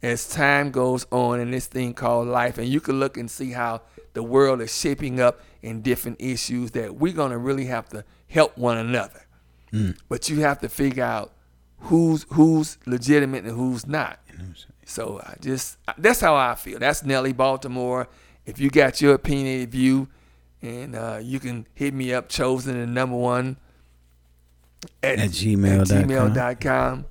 as 0.02 0.28
time 0.28 0.72
goes 0.72 1.06
on 1.11 1.40
in 1.40 1.52
this 1.52 1.68
thing 1.68 1.94
called 1.94 2.28
life, 2.28 2.57
and 2.57 2.68
you 2.68 2.82
can 2.82 2.99
look 2.99 3.15
and 3.15 3.30
see 3.30 3.52
how 3.52 3.82
the 4.14 4.23
world 4.23 4.60
is 4.60 4.76
shaping 4.76 5.19
up 5.19 5.41
in 5.61 5.84
different 5.84 6.19
issues, 6.19 6.72
that 6.72 6.95
we're 6.95 7.14
gonna 7.14 7.38
really 7.38 7.65
have 7.65 7.90
to 7.90 8.03
help 8.28 8.57
one 8.57 8.78
another. 8.78 9.22
But 10.10 10.30
you 10.30 10.40
have 10.40 10.60
to 10.61 10.69
figure 10.69 11.03
out 11.03 11.34
who's 11.81 12.25
who's 12.29 12.77
legitimate 12.85 13.43
and 13.45 13.55
who's 13.55 13.85
not. 13.87 14.19
So 14.85 15.21
I 15.23 15.35
just 15.39 15.77
that's 15.97 16.19
how 16.21 16.35
I 16.35 16.55
feel. 16.55 16.79
That's 16.79 17.03
Nellie 17.03 17.33
Baltimore. 17.33 18.07
If 18.45 18.59
you 18.59 18.69
got 18.69 18.99
your 19.01 19.13
opinionated 19.13 19.71
view, 19.71 20.07
and 20.61 20.95
uh, 20.95 21.19
you 21.21 21.39
can 21.39 21.67
hit 21.75 21.93
me 21.93 22.13
up, 22.13 22.27
chosen 22.29 22.79
the 22.79 22.87
number 22.87 23.15
one 23.15 23.57
At 25.03 25.19
gmail 25.19 25.81
at 25.81 25.87
dot 25.87 26.09
com. 26.09 26.09
gmail.com. 26.09 27.05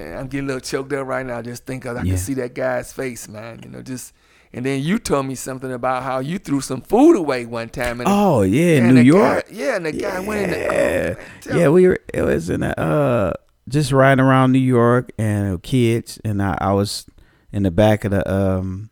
And 0.00 0.14
I'm 0.18 0.26
getting 0.28 0.44
a 0.44 0.46
little 0.54 0.60
choked 0.60 0.92
up 0.92 1.06
right 1.06 1.26
now. 1.26 1.42
Just 1.42 1.66
think 1.66 1.82
'cause 1.82 1.96
I 1.96 2.02
Yeah. 2.02 2.10
can 2.12 2.18
see 2.18 2.34
that 2.34 2.54
guy's 2.54 2.92
face, 2.92 3.28
man. 3.28 3.60
You 3.64 3.70
know, 3.70 3.82
just 3.82 4.12
and 4.52 4.64
then 4.64 4.80
you 4.82 4.98
told 4.98 5.26
me 5.26 5.34
something 5.34 5.72
about 5.72 6.04
how 6.04 6.20
you 6.20 6.38
threw 6.38 6.60
some 6.60 6.80
food 6.80 7.16
away 7.16 7.44
one 7.44 7.68
time. 7.68 8.00
And 8.00 8.08
Oh 8.08 8.42
yeah, 8.42 8.76
and 8.78 8.94
New 8.94 9.00
York. 9.02 9.46
Guy, 9.48 9.52
yeah, 9.54 9.76
and 9.76 9.84
the 9.86 9.92
guy 9.92 10.20
went 10.20 10.44
in. 10.44 10.50
The, 10.50 10.56
oh, 10.56 10.72
Yeah, 10.72 11.14
man, 11.14 11.16
yeah. 11.46 11.54
me. 11.64 11.68
We 11.68 11.88
were. 11.88 11.98
It 12.14 12.22
was 12.22 12.48
in 12.48 12.62
a 12.62 12.70
uh, 12.78 13.32
just 13.68 13.92
riding 13.92 14.24
around 14.24 14.52
New 14.52 14.58
York 14.58 15.10
and 15.18 15.62
kids, 15.62 16.18
and 16.24 16.42
I, 16.42 16.56
I 16.60 16.72
was 16.72 17.06
in 17.52 17.62
the 17.62 17.70
back 17.70 18.04
of 18.04 18.10
the 18.10 18.32
um, 18.32 18.90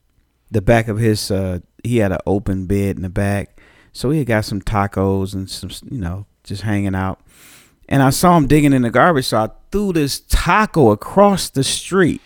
the 0.50 0.62
back 0.62 0.88
of 0.88 0.98
his. 0.98 1.30
Uh, 1.30 1.60
he 1.82 1.98
had 1.98 2.12
an 2.12 2.18
open 2.26 2.66
bed 2.66 2.96
in 2.96 3.02
the 3.02 3.08
back, 3.08 3.60
so 3.92 4.10
he 4.10 4.18
had 4.18 4.26
got 4.26 4.44
some 4.44 4.60
tacos 4.60 5.34
and 5.34 5.48
some, 5.48 5.70
you 5.90 6.00
know, 6.00 6.26
just 6.44 6.62
hanging 6.62 6.94
out. 6.94 7.20
And 7.88 8.02
I 8.02 8.10
saw 8.10 8.36
him 8.36 8.46
digging 8.46 8.72
in 8.72 8.82
the 8.82 8.90
garbage, 8.90 9.26
so 9.26 9.38
I 9.38 9.50
threw 9.70 9.92
this 9.92 10.20
taco 10.20 10.90
across 10.90 11.48
the 11.48 11.62
street. 11.62 12.20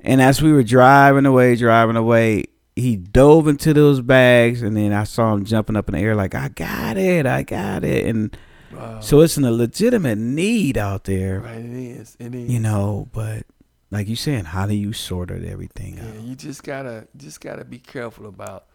And 0.00 0.20
as 0.20 0.42
we 0.42 0.52
were 0.52 0.62
driving 0.62 1.26
away, 1.26 1.56
driving 1.56 1.96
away, 1.96 2.44
he 2.76 2.96
dove 2.96 3.48
into 3.48 3.72
those 3.72 4.02
bags, 4.02 4.62
and 4.62 4.76
then 4.76 4.92
I 4.92 5.04
saw 5.04 5.32
him 5.32 5.46
jumping 5.46 5.76
up 5.76 5.88
in 5.88 5.94
the 5.94 6.00
air 6.00 6.14
like, 6.14 6.34
"I 6.34 6.48
got 6.48 6.98
it, 6.98 7.26
I 7.26 7.42
got 7.42 7.82
it!" 7.84 8.06
And 8.06 8.36
Wow. 8.72 9.00
so 9.00 9.20
it's 9.20 9.36
in 9.38 9.44
a 9.44 9.50
legitimate 9.50 10.18
need 10.18 10.76
out 10.76 11.04
there, 11.04 11.40
right, 11.40 11.58
it 11.58 11.70
is. 11.72 12.16
It 12.18 12.34
is. 12.34 12.50
you 12.50 12.58
know. 12.60 13.08
But 13.12 13.44
like 13.90 14.08
you 14.08 14.16
saying, 14.16 14.46
how 14.46 14.66
do 14.66 14.74
you 14.74 14.92
sort 14.92 15.30
it 15.30 15.44
everything 15.44 15.96
Yeah, 15.96 16.08
out? 16.08 16.20
you 16.22 16.34
just 16.34 16.62
gotta 16.64 17.06
just 17.16 17.40
gotta 17.40 17.64
be 17.64 17.78
careful 17.78 18.26
about 18.26 18.66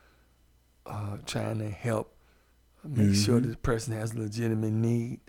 uh, 0.86 1.18
trying 1.26 1.60
to 1.60 1.70
help 1.70 2.14
make 2.84 3.14
sure 3.16 3.40
that 3.40 3.48
the 3.48 3.58
person 3.58 3.94
has 3.94 4.14
a 4.14 4.20
legitimate 4.20 4.72
need. 4.72 5.20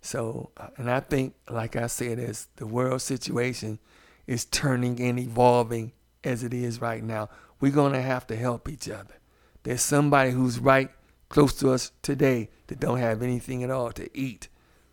So, 0.00 0.50
uh, 0.58 0.68
and 0.76 0.90
I 0.90 1.00
think, 1.00 1.34
like 1.48 1.76
I 1.76 1.86
said, 1.86 2.18
as 2.18 2.48
the 2.56 2.66
world 2.66 3.00
situation 3.00 3.78
is 4.26 4.44
turning 4.44 5.00
and 5.00 5.18
evolving 5.18 5.92
as 6.22 6.44
it 6.44 6.52
is 6.54 6.80
right 6.80 7.02
now, 7.02 7.30
we're 7.60 7.72
gonna 7.72 8.02
have 8.02 8.26
to 8.28 8.36
help 8.36 8.68
each 8.68 8.88
other. 8.88 9.14
There's 9.62 9.80
somebody 9.82 10.30
who's 10.30 10.58
right 10.58 10.90
close 11.30 11.54
to 11.54 11.70
us 11.72 11.90
today 12.02 12.50
that 12.68 12.80
don't 12.80 12.98
have 12.98 13.22
anything 13.22 13.62
at 13.62 13.70
all 13.70 13.92
to 13.92 14.08
eat. 14.16 14.48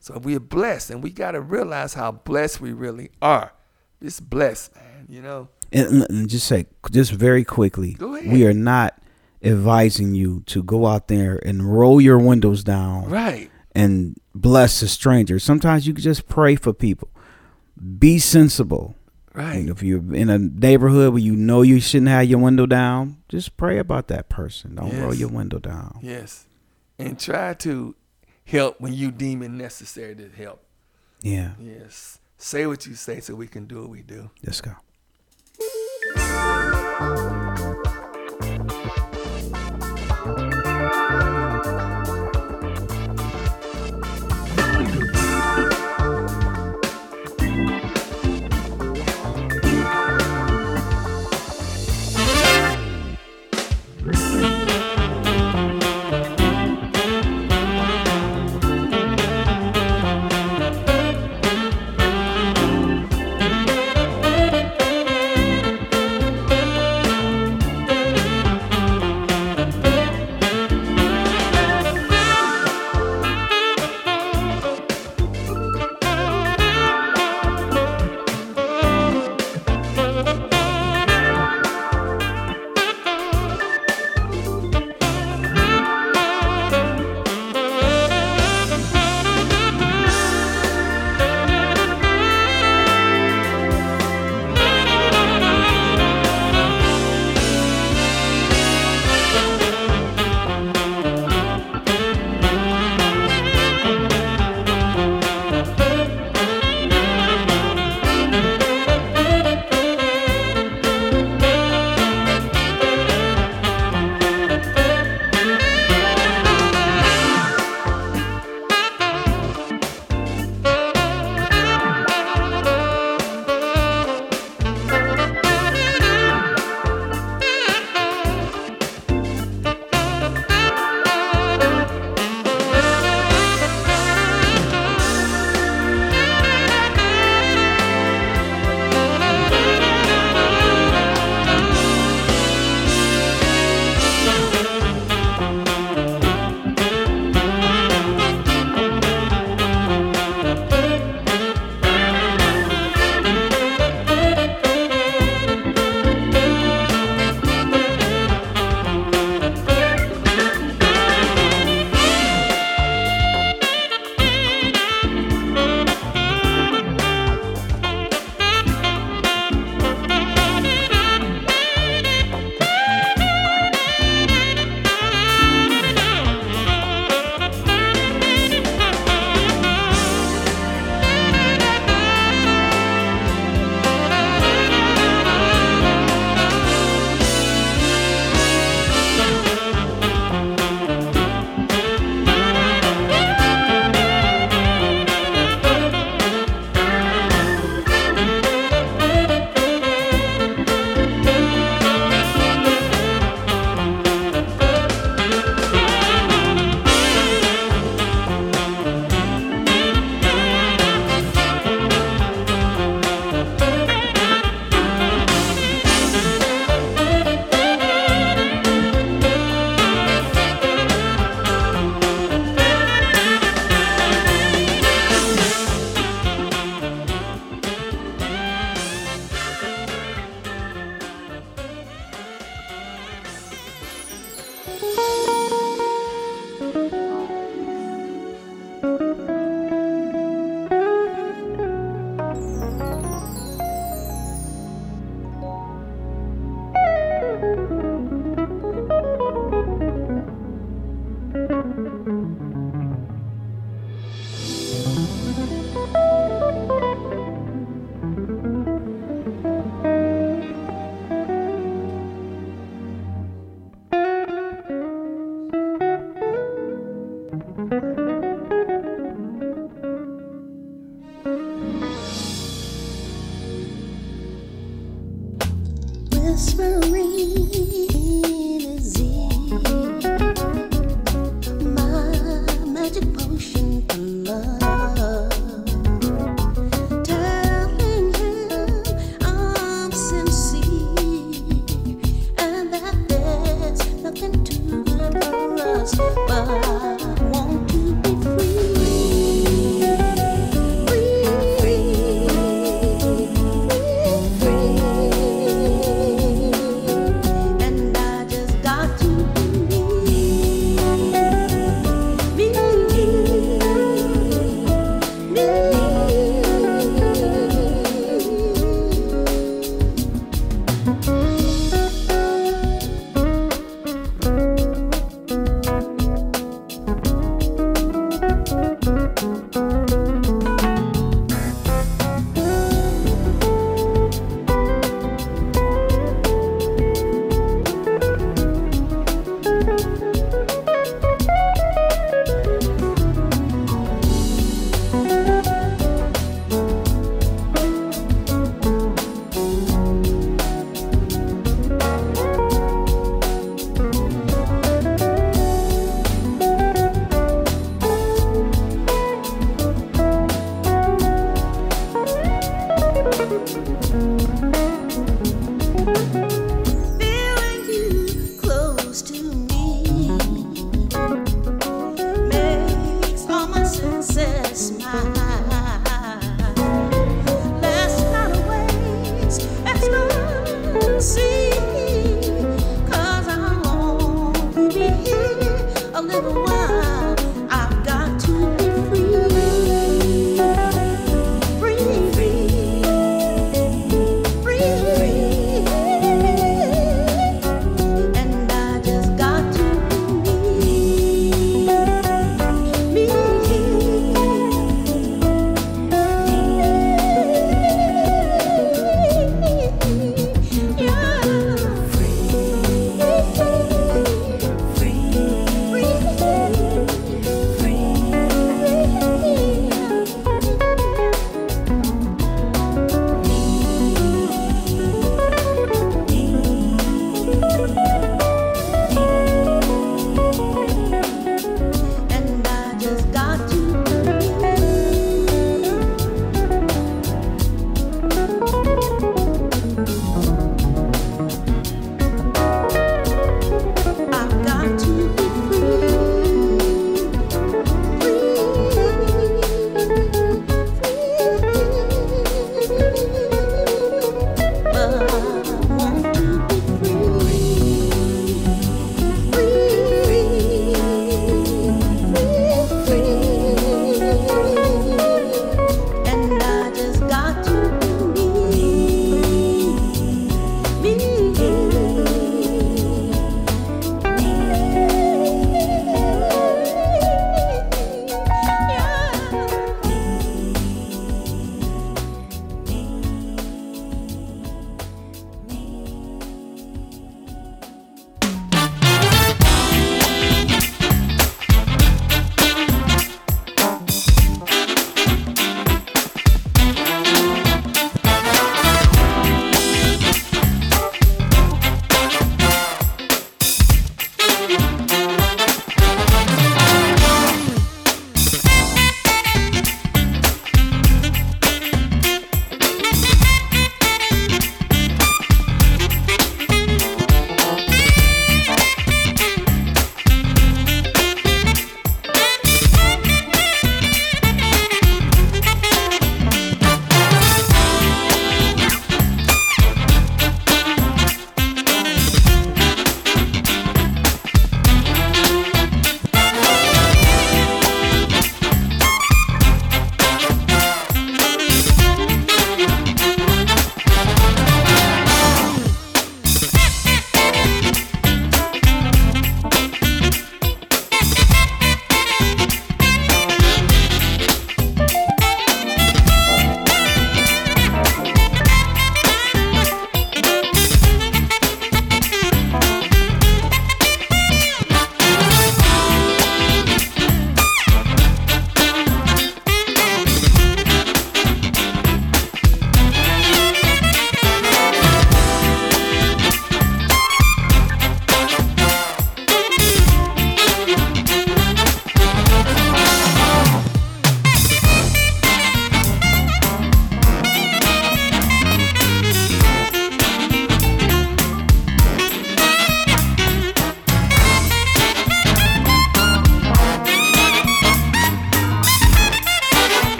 So 0.00 0.18
we're 0.18 0.40
blessed, 0.40 0.90
and 0.90 1.02
we 1.02 1.10
gotta 1.10 1.40
realize 1.40 1.94
how 1.94 2.12
blessed 2.12 2.60
we 2.60 2.72
really 2.72 3.10
are. 3.20 3.52
It's 4.00 4.20
blessed, 4.20 4.74
man. 4.76 5.06
You 5.08 5.22
know. 5.22 5.48
And, 5.72 6.02
and 6.08 6.28
just 6.28 6.46
say, 6.46 6.66
just 6.92 7.10
very 7.12 7.42
quickly, 7.44 7.96
we 8.00 8.46
are 8.46 8.54
not 8.54 9.00
advising 9.42 10.14
you 10.14 10.42
to 10.46 10.62
go 10.62 10.86
out 10.86 11.08
there 11.08 11.40
and 11.44 11.76
roll 11.76 12.00
your 12.00 12.18
windows 12.18 12.62
down 12.64 13.08
Right. 13.08 13.50
and 13.74 14.16
bless 14.34 14.80
a 14.82 14.88
stranger. 14.88 15.38
Sometimes 15.40 15.86
you 15.86 15.92
can 15.92 16.02
just 16.02 16.28
pray 16.28 16.54
for 16.56 16.72
people. 16.72 17.08
Be 17.98 18.18
sensible. 18.18 18.94
Right. 19.34 19.68
If 19.68 19.82
you're 19.82 20.14
in 20.14 20.30
a 20.30 20.38
neighborhood 20.38 21.12
where 21.12 21.22
you 21.22 21.36
know 21.36 21.62
you 21.62 21.80
shouldn't 21.80 22.08
have 22.08 22.24
your 22.26 22.38
window 22.38 22.64
down, 22.66 23.18
just 23.28 23.56
pray 23.56 23.78
about 23.78 24.06
that 24.08 24.28
person. 24.28 24.76
Don't 24.76 24.98
roll 24.98 25.12
your 25.14 25.28
window 25.28 25.58
down. 25.58 25.98
Yes. 26.00 26.45
And 26.98 27.18
try 27.18 27.54
to 27.54 27.94
help 28.44 28.80
when 28.80 28.92
you 28.94 29.10
deem 29.10 29.42
it 29.42 29.50
necessary 29.50 30.14
to 30.16 30.28
help. 30.30 30.62
Yeah, 31.20 31.52
Yes. 31.58 32.18
Say 32.38 32.66
what 32.66 32.86
you 32.86 32.94
say 32.94 33.20
so 33.20 33.34
we 33.34 33.48
can 33.48 33.64
do 33.66 33.80
what 33.80 33.88
we 33.90 34.02
do. 34.02 34.30
let's 34.44 34.60
go. 34.60 34.72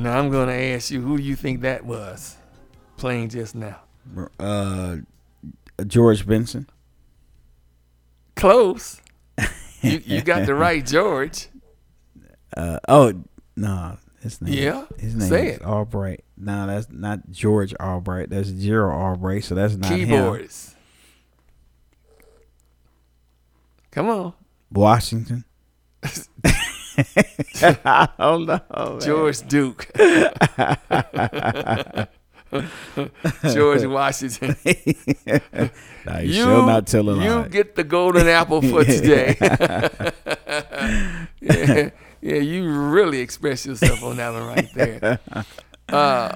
Now 0.00 0.18
I'm 0.18 0.30
gonna 0.30 0.52
ask 0.52 0.90
you, 0.90 1.02
who 1.02 1.18
do 1.18 1.22
you 1.22 1.36
think 1.36 1.60
that 1.60 1.84
was 1.84 2.36
playing 2.96 3.28
just 3.28 3.54
now? 3.54 3.80
Uh, 4.38 4.96
George 5.86 6.26
Benson. 6.26 6.66
Close. 8.34 9.02
you 9.82 10.00
you 10.06 10.22
got 10.22 10.46
the 10.46 10.54
right 10.54 10.84
George. 10.84 11.48
Uh, 12.56 12.78
oh 12.88 13.12
no, 13.56 13.98
his 14.22 14.40
name. 14.40 14.54
Yeah, 14.54 14.86
his 14.98 15.14
name 15.16 15.28
say 15.28 15.48
is 15.48 15.56
it. 15.58 15.62
Albright. 15.62 16.24
No, 16.34 16.66
that's 16.66 16.90
not 16.90 17.30
George 17.30 17.74
Albright. 17.74 18.30
That's 18.30 18.50
Gerald 18.52 18.98
Albright. 18.98 19.44
So 19.44 19.54
that's 19.54 19.76
not 19.76 19.90
him. 19.90 20.08
Keyboards. 20.08 20.74
Come 23.90 24.08
on, 24.08 24.32
Washington. 24.72 25.44
oh 28.18 28.38
man. 28.38 28.60
George 29.00 29.46
Duke. 29.48 29.90
George 33.52 33.84
Washington. 33.86 34.56
Nah, 36.06 36.20
you, 36.20 36.32
shall 36.32 36.66
not 36.66 36.86
tell 36.86 37.10
a 37.10 37.22
you 37.22 37.46
get 37.50 37.74
the 37.74 37.84
golden 37.84 38.26
apple 38.26 38.62
for 38.62 38.82
today. 38.84 39.36
yeah, 41.42 41.90
yeah, 42.22 42.36
you 42.36 42.72
really 42.72 43.20
express 43.20 43.66
yourself 43.66 44.02
on 44.02 44.16
that 44.16 44.32
one 44.32 44.46
right 44.46 44.72
there. 44.74 45.18
Uh, 45.90 46.34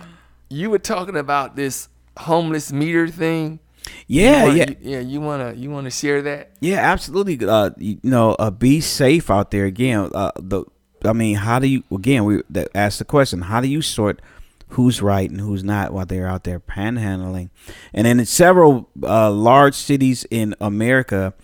you 0.50 0.68
were 0.68 0.78
talking 0.78 1.16
about 1.16 1.56
this 1.56 1.88
homeless 2.18 2.72
meter 2.72 3.08
thing. 3.08 3.58
Yeah, 4.06 4.44
wanna- 4.44 4.56
yeah, 4.56 4.64
you- 4.70 4.76
yeah. 4.80 5.00
You 5.00 5.20
wanna 5.20 5.52
you 5.54 5.70
wanna 5.70 5.90
share 5.90 6.22
that? 6.22 6.52
yeah, 6.60 6.76
absolutely. 6.78 7.44
Uh, 7.46 7.70
you 7.78 7.98
know, 8.02 8.32
uh, 8.38 8.50
be 8.50 8.80
safe 8.80 9.30
out 9.30 9.50
there. 9.50 9.64
Again, 9.66 10.10
uh, 10.14 10.32
the 10.36 10.64
I 11.04 11.12
mean, 11.12 11.36
how 11.36 11.58
do 11.58 11.66
you 11.68 11.82
again? 11.92 12.24
We 12.24 12.42
that 12.50 12.68
ask 12.74 12.98
the 12.98 13.04
question: 13.04 13.42
How 13.42 13.60
do 13.60 13.68
you 13.68 13.82
sort 13.82 14.20
who's 14.68 15.00
right 15.02 15.30
and 15.30 15.40
who's 15.40 15.62
not 15.62 15.92
while 15.92 16.06
they're 16.06 16.26
out 16.26 16.44
there 16.44 16.58
panhandling? 16.60 17.50
And 17.92 18.06
then 18.06 18.18
in 18.20 18.26
several 18.26 18.88
uh, 19.02 19.30
large 19.30 19.74
cities 19.74 20.26
in 20.30 20.54
America, 20.60 21.34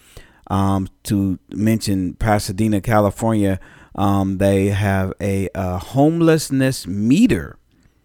um, 0.49 0.89
to 1.05 1.39
mention 1.51 2.15
Pasadena, 2.15 2.81
California, 2.81 3.61
um, 3.95 4.39
they 4.39 4.69
have 4.69 5.13
a, 5.21 5.49
uh 5.55 5.79
homelessness 5.79 6.87
meter 6.87 7.57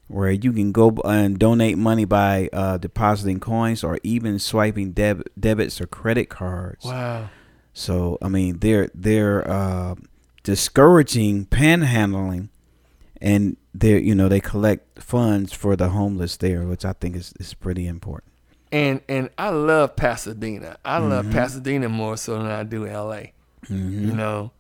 where 0.08 0.30
you 0.32 0.54
can 0.54 0.72
go 0.72 0.90
and 1.04 1.40
donate 1.40 1.78
money 1.78 2.06
by 2.06 2.50
uh, 2.54 2.78
depositing 2.78 3.40
coins 3.40 3.84
or 3.84 3.98
even 4.04 4.38
swiping 4.40 4.92
deb- 4.92 5.24
debits 5.40 5.82
or 5.82 5.88
credit 5.88 6.30
cards. 6.30 6.86
Wow. 6.86 7.30
So 7.74 8.18
I 8.22 8.28
mean, 8.30 8.60
they're 8.60 8.90
they're 8.94 9.50
uh, 9.50 9.96
discouraging 10.44 11.46
panhandling, 11.48 12.50
and 13.22 13.58
they 13.74 14.00
you 14.00 14.16
know 14.16 14.30
they 14.30 14.40
collect 14.40 15.02
funds 15.02 15.52
for 15.54 15.76
the 15.76 15.90
homeless 15.90 16.38
there, 16.38 16.64
which 16.64 16.86
I 16.86 16.94
think 16.94 17.16
is 17.16 17.34
is 17.40 17.54
pretty 17.54 17.88
important. 17.88 18.32
And 18.72 19.02
and 19.10 19.30
I 19.38 19.50
love 19.50 19.96
Pasadena. 19.96 20.78
I 20.86 21.00
Mm-hmm. 21.00 21.10
love 21.10 21.32
Pasadena 21.32 21.90
more 21.90 22.16
so 22.18 22.38
than 22.38 22.48
I 22.48 22.64
do 22.64 22.88
L.A. 22.88 23.34
You 23.70 24.14
know, 24.14 24.52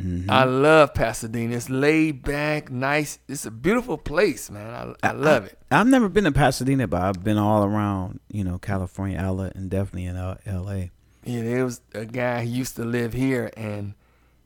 Mm-hmm. 0.00 0.30
I 0.30 0.44
love 0.44 0.92
Pasadena. 0.92 1.56
It's 1.56 1.70
laid 1.70 2.22
back, 2.22 2.70
nice. 2.70 3.18
It's 3.28 3.46
a 3.46 3.50
beautiful 3.50 3.96
place, 3.96 4.50
man. 4.50 4.94
I, 5.02 5.08
I 5.08 5.12
love 5.12 5.46
it. 5.46 5.58
I've 5.70 5.86
never 5.86 6.08
been 6.08 6.24
to 6.24 6.32
Pasadena, 6.32 6.86
but 6.86 7.00
I've 7.00 7.24
been 7.24 7.38
all 7.38 7.64
around, 7.64 8.20
you 8.30 8.44
know, 8.44 8.58
California, 8.58 9.18
LA, 9.22 9.50
and 9.54 9.70
definitely 9.70 10.04
in 10.04 10.16
uh, 10.16 10.36
L.A. 10.44 10.90
Yeah, 11.24 11.42
there 11.42 11.64
was 11.64 11.80
a 11.94 12.04
guy 12.04 12.44
who 12.44 12.50
used 12.50 12.76
to 12.76 12.84
live 12.84 13.14
here, 13.14 13.50
and 13.56 13.94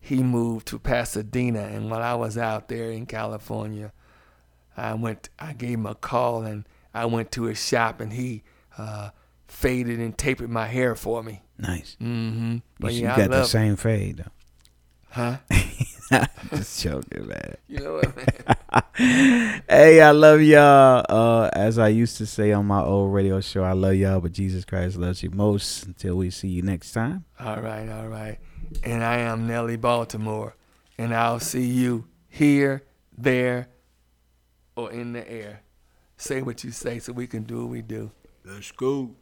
he 0.01 0.23
moved 0.23 0.69
to 0.69 0.79
Pasadena. 0.79 1.63
And 1.63 1.91
while 1.91 2.03
I 2.03 2.15
was 2.15 2.39
out 2.39 2.69
there 2.69 2.91
in 2.91 3.07
California, 3.07 3.93
I 4.77 4.95
went. 4.95 5.31
I 5.39 5.53
gave 5.53 5.79
him 5.79 5.87
a 5.87 5.95
call, 5.97 6.43
and 6.43 6.65
I 6.95 7.07
went 7.07 7.33
to 7.33 7.45
his 7.45 7.65
shop, 7.65 8.01
and 8.01 8.13
he 8.13 8.45
uh, 8.79 9.11
faded 9.49 9.99
and 9.99 10.17
tapered 10.17 10.49
my 10.49 10.67
hair 10.67 10.95
for 10.95 11.23
me. 11.25 11.43
Nice. 11.59 11.97
Mm-hmm. 12.01 12.53
You, 12.53 12.63
But 12.79 12.95
you 12.95 13.03
yeah, 13.03 13.17
got 13.17 13.35
I 13.35 13.39
the 13.41 13.45
same 13.45 13.77
fade, 13.77 14.19
though. 14.19 14.31
Huh? 15.11 15.39
Just 16.51 16.83
joking, 16.83 17.29
man. 17.29 17.57
You 17.69 17.79
know 17.79 17.95
what, 17.95 18.17
man? 18.17 19.63
hey, 19.69 20.01
I 20.01 20.11
love 20.11 20.43
y'all. 20.43 21.05
Uh, 21.09 21.49
as 21.53 21.79
I 21.79 21.89
used 21.89 22.17
to 22.19 22.27
say 22.27 22.51
on 22.51 22.67
my 22.67 22.81
old 22.81 23.15
radio 23.15 23.41
show, 23.41 23.63
I 23.63 23.73
love 23.73 23.95
y'all, 23.95 24.21
but 24.21 24.33
Jesus 24.33 24.65
Christ 24.65 24.97
loves 24.97 25.23
you 25.23 25.31
most. 25.31 25.85
Until 25.85 26.17
we 26.17 26.31
see 26.31 26.49
you 26.49 26.63
next 26.63 26.93
time. 26.93 27.25
all 27.39 27.61
right, 27.61 27.89
all 27.89 28.09
right. 28.09 28.39
And 28.83 29.05
I 29.05 29.19
am 29.19 29.47
Nellie 29.47 29.77
Baltimore, 29.77 30.57
and 30.99 31.15
I'll 31.15 31.41
see 31.41 31.67
you 31.67 32.07
here, 32.29 32.83
there, 33.17 33.69
or 34.75 34.91
in 34.91 35.13
the 35.13 35.31
air. 35.31 35.63
Say 36.17 36.43
what 36.43 36.65
you 36.65 36.73
say, 36.73 36.99
so 36.99 37.13
we 37.13 37.29
can 37.29 37.45
do 37.45 37.59
what 37.59 37.69
we 37.69 37.83
do. 37.83 38.11
Let's 38.45 38.73
go. 38.73 39.15